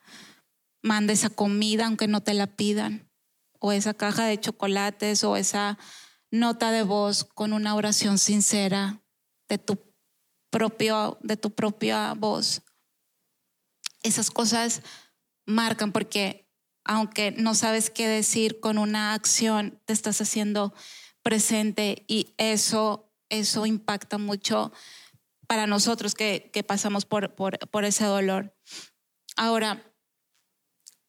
[0.83, 3.04] manda esa comida aunque no te la pidan,
[3.65, 5.79] o esa caja de chocolates o esa
[6.31, 9.03] nota de voz con una oración sincera
[9.49, 9.91] de tu
[10.51, 12.61] propio de tu propia voz.
[14.03, 14.83] Esas cosas
[15.47, 16.47] marcan porque
[16.85, 20.75] aunque no sabes qué decir con una acción, te estás haciendo
[21.23, 24.73] presente y eso eso impacta mucho
[25.47, 28.55] para nosotros que, pasamos por, por ese dolor.
[29.37, 29.94] Ahora,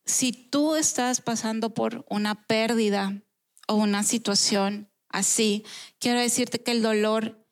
[0.05, 3.21] si tú estás pasando por una pérdida
[3.67, 5.65] o una situación así,
[5.99, 7.47] quiero decirte que el dolor,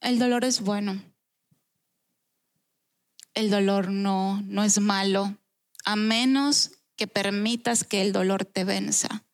[0.00, 1.02] el dolor es bueno.
[3.34, 5.36] El dolor no, no es malo,
[5.84, 9.24] a menos que permitas que el dolor te venza.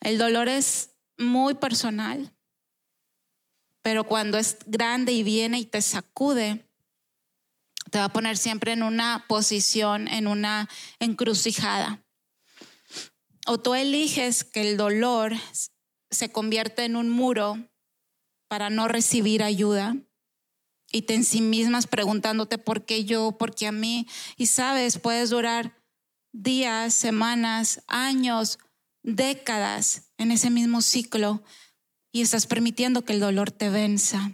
[0.00, 2.32] El dolor es muy personal
[3.82, 6.64] pero cuando es grande y viene y te sacude,
[7.92, 12.02] te va a poner siempre en una posición, en una encrucijada.
[13.46, 15.34] O tú eliges que el dolor
[16.10, 17.68] se convierte en un muro
[18.48, 19.94] para no recibir ayuda
[20.90, 24.08] y te en sí mismas preguntándote por qué yo, por qué a mí.
[24.38, 25.78] Y sabes, puedes durar
[26.32, 28.58] días, semanas, años,
[29.02, 31.42] décadas en ese mismo ciclo
[32.10, 34.32] y estás permitiendo que el dolor te venza.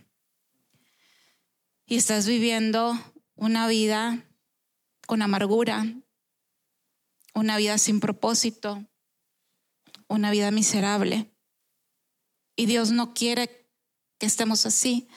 [1.87, 2.97] Y estás viviendo
[3.39, 4.29] una vida
[5.07, 5.87] con amargura,
[7.35, 8.85] una vida sin propósito,
[10.09, 11.35] una vida miserable.
[12.57, 13.71] Y Dios no quiere
[14.19, 15.09] que estemos así.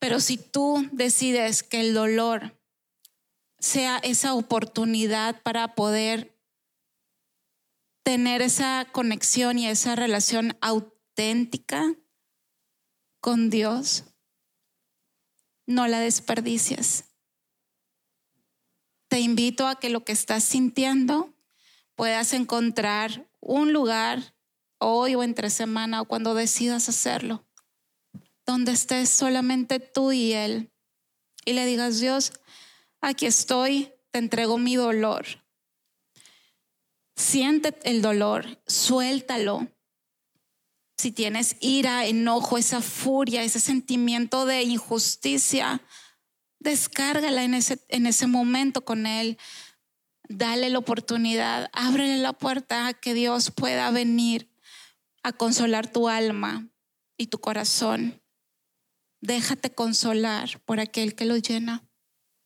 [0.00, 2.58] Pero si tú decides que el dolor
[3.60, 6.36] sea esa oportunidad para poder
[8.02, 11.94] tener esa conexión y esa relación auténtica,
[13.22, 14.04] con Dios,
[15.66, 17.04] no la desperdicies.
[19.08, 21.34] Te invito a que lo que estás sintiendo
[21.94, 24.34] puedas encontrar un lugar
[24.78, 27.44] hoy o entre semana o cuando decidas hacerlo,
[28.46, 30.72] donde estés solamente tú y Él
[31.44, 32.32] y le digas, Dios,
[33.00, 35.26] aquí estoy, te entrego mi dolor.
[37.16, 39.68] Siente el dolor, suéltalo,
[41.02, 45.82] si tienes ira, enojo, esa furia, ese sentimiento de injusticia,
[46.60, 49.36] descárgala en ese, en ese momento con Él.
[50.28, 54.48] Dale la oportunidad, ábrele la puerta a que Dios pueda venir
[55.24, 56.68] a consolar tu alma
[57.16, 58.22] y tu corazón.
[59.20, 61.84] Déjate consolar por aquel que lo llena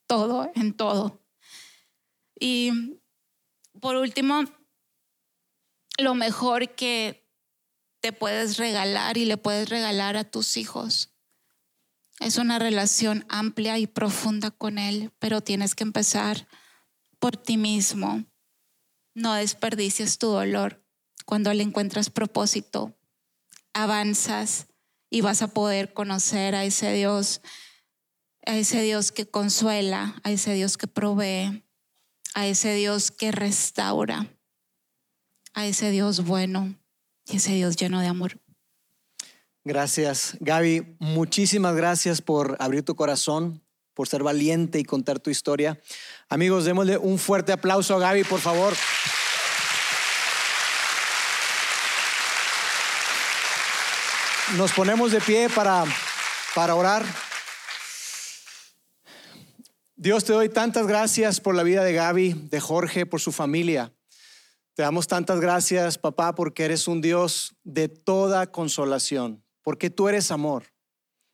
[0.07, 1.23] todo en todo.
[2.39, 2.99] Y
[3.79, 4.45] por último,
[5.99, 7.26] lo mejor que
[7.99, 11.13] te puedes regalar y le puedes regalar a tus hijos.
[12.19, 16.47] Es una relación amplia y profunda con Él, pero tienes que empezar
[17.19, 18.25] por ti mismo.
[19.13, 20.83] No desperdicies tu dolor.
[21.25, 22.97] Cuando le encuentras propósito,
[23.73, 24.67] avanzas
[25.09, 27.41] y vas a poder conocer a ese Dios,
[28.45, 31.63] a ese Dios que consuela, a ese Dios que provee,
[32.33, 34.27] a ese Dios que restaura,
[35.53, 36.77] a ese Dios bueno
[37.27, 38.39] y ese Dios lleno de amor.
[39.63, 40.95] Gracias, Gaby.
[40.99, 43.61] Muchísimas gracias por abrir tu corazón,
[43.93, 45.79] por ser valiente y contar tu historia.
[46.29, 48.73] Amigos, démosle un fuerte aplauso a Gaby, por favor.
[54.55, 55.83] Nos ponemos de pie para,
[56.55, 57.05] para orar.
[59.97, 63.91] Dios, te doy tantas gracias por la vida de Gaby, de Jorge, por su familia.
[64.77, 70.29] Te damos tantas gracias, papá, porque eres un Dios de toda consolación, porque tú eres
[70.29, 70.65] amor.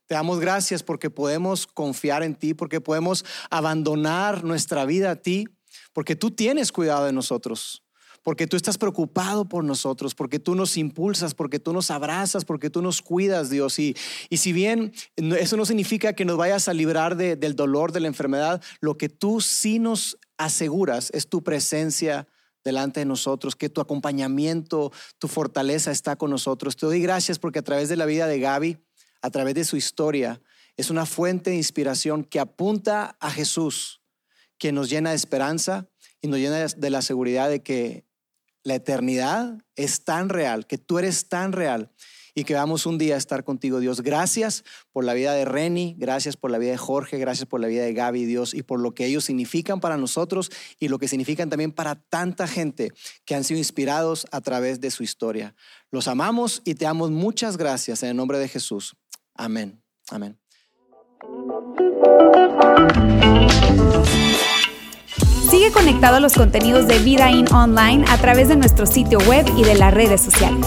[0.06, 5.46] Te damos gracias porque podemos confiar en ti, porque podemos abandonar nuestra vida a ti,
[5.92, 7.84] porque tú tienes cuidado de nosotros,
[8.22, 12.70] porque tú estás preocupado por nosotros, porque tú nos impulsas, porque tú nos abrazas, porque
[12.70, 13.78] tú nos cuidas, Dios.
[13.78, 13.94] Y,
[14.30, 18.08] y si bien eso no significa que nos vayas a librar del dolor, de la
[18.08, 22.26] enfermedad, lo que tú sí nos aseguras es tu presencia
[22.64, 26.76] delante de nosotros, que tu acompañamiento, tu fortaleza está con nosotros.
[26.76, 28.78] Te doy gracias porque a través de la vida de Gaby,
[29.22, 30.40] a través de su historia,
[30.76, 34.00] es una fuente de inspiración que apunta a Jesús,
[34.58, 35.88] que nos llena de esperanza
[36.20, 38.06] y nos llena de la seguridad de que
[38.62, 41.92] la eternidad es tan real, que tú eres tan real
[42.34, 44.02] y que vamos un día a estar contigo, Dios.
[44.02, 47.68] Gracias por la vida de Reni, gracias por la vida de Jorge, gracias por la
[47.68, 51.08] vida de Gaby, Dios, y por lo que ellos significan para nosotros y lo que
[51.08, 52.92] significan también para tanta gente
[53.24, 55.54] que han sido inspirados a través de su historia.
[55.90, 58.96] Los amamos y te damos muchas gracias en el nombre de Jesús.
[59.34, 59.80] Amén.
[60.10, 60.38] Amén.
[65.50, 69.46] Sigue conectado a los contenidos de Vida In Online a través de nuestro sitio web
[69.56, 70.66] y de las redes sociales.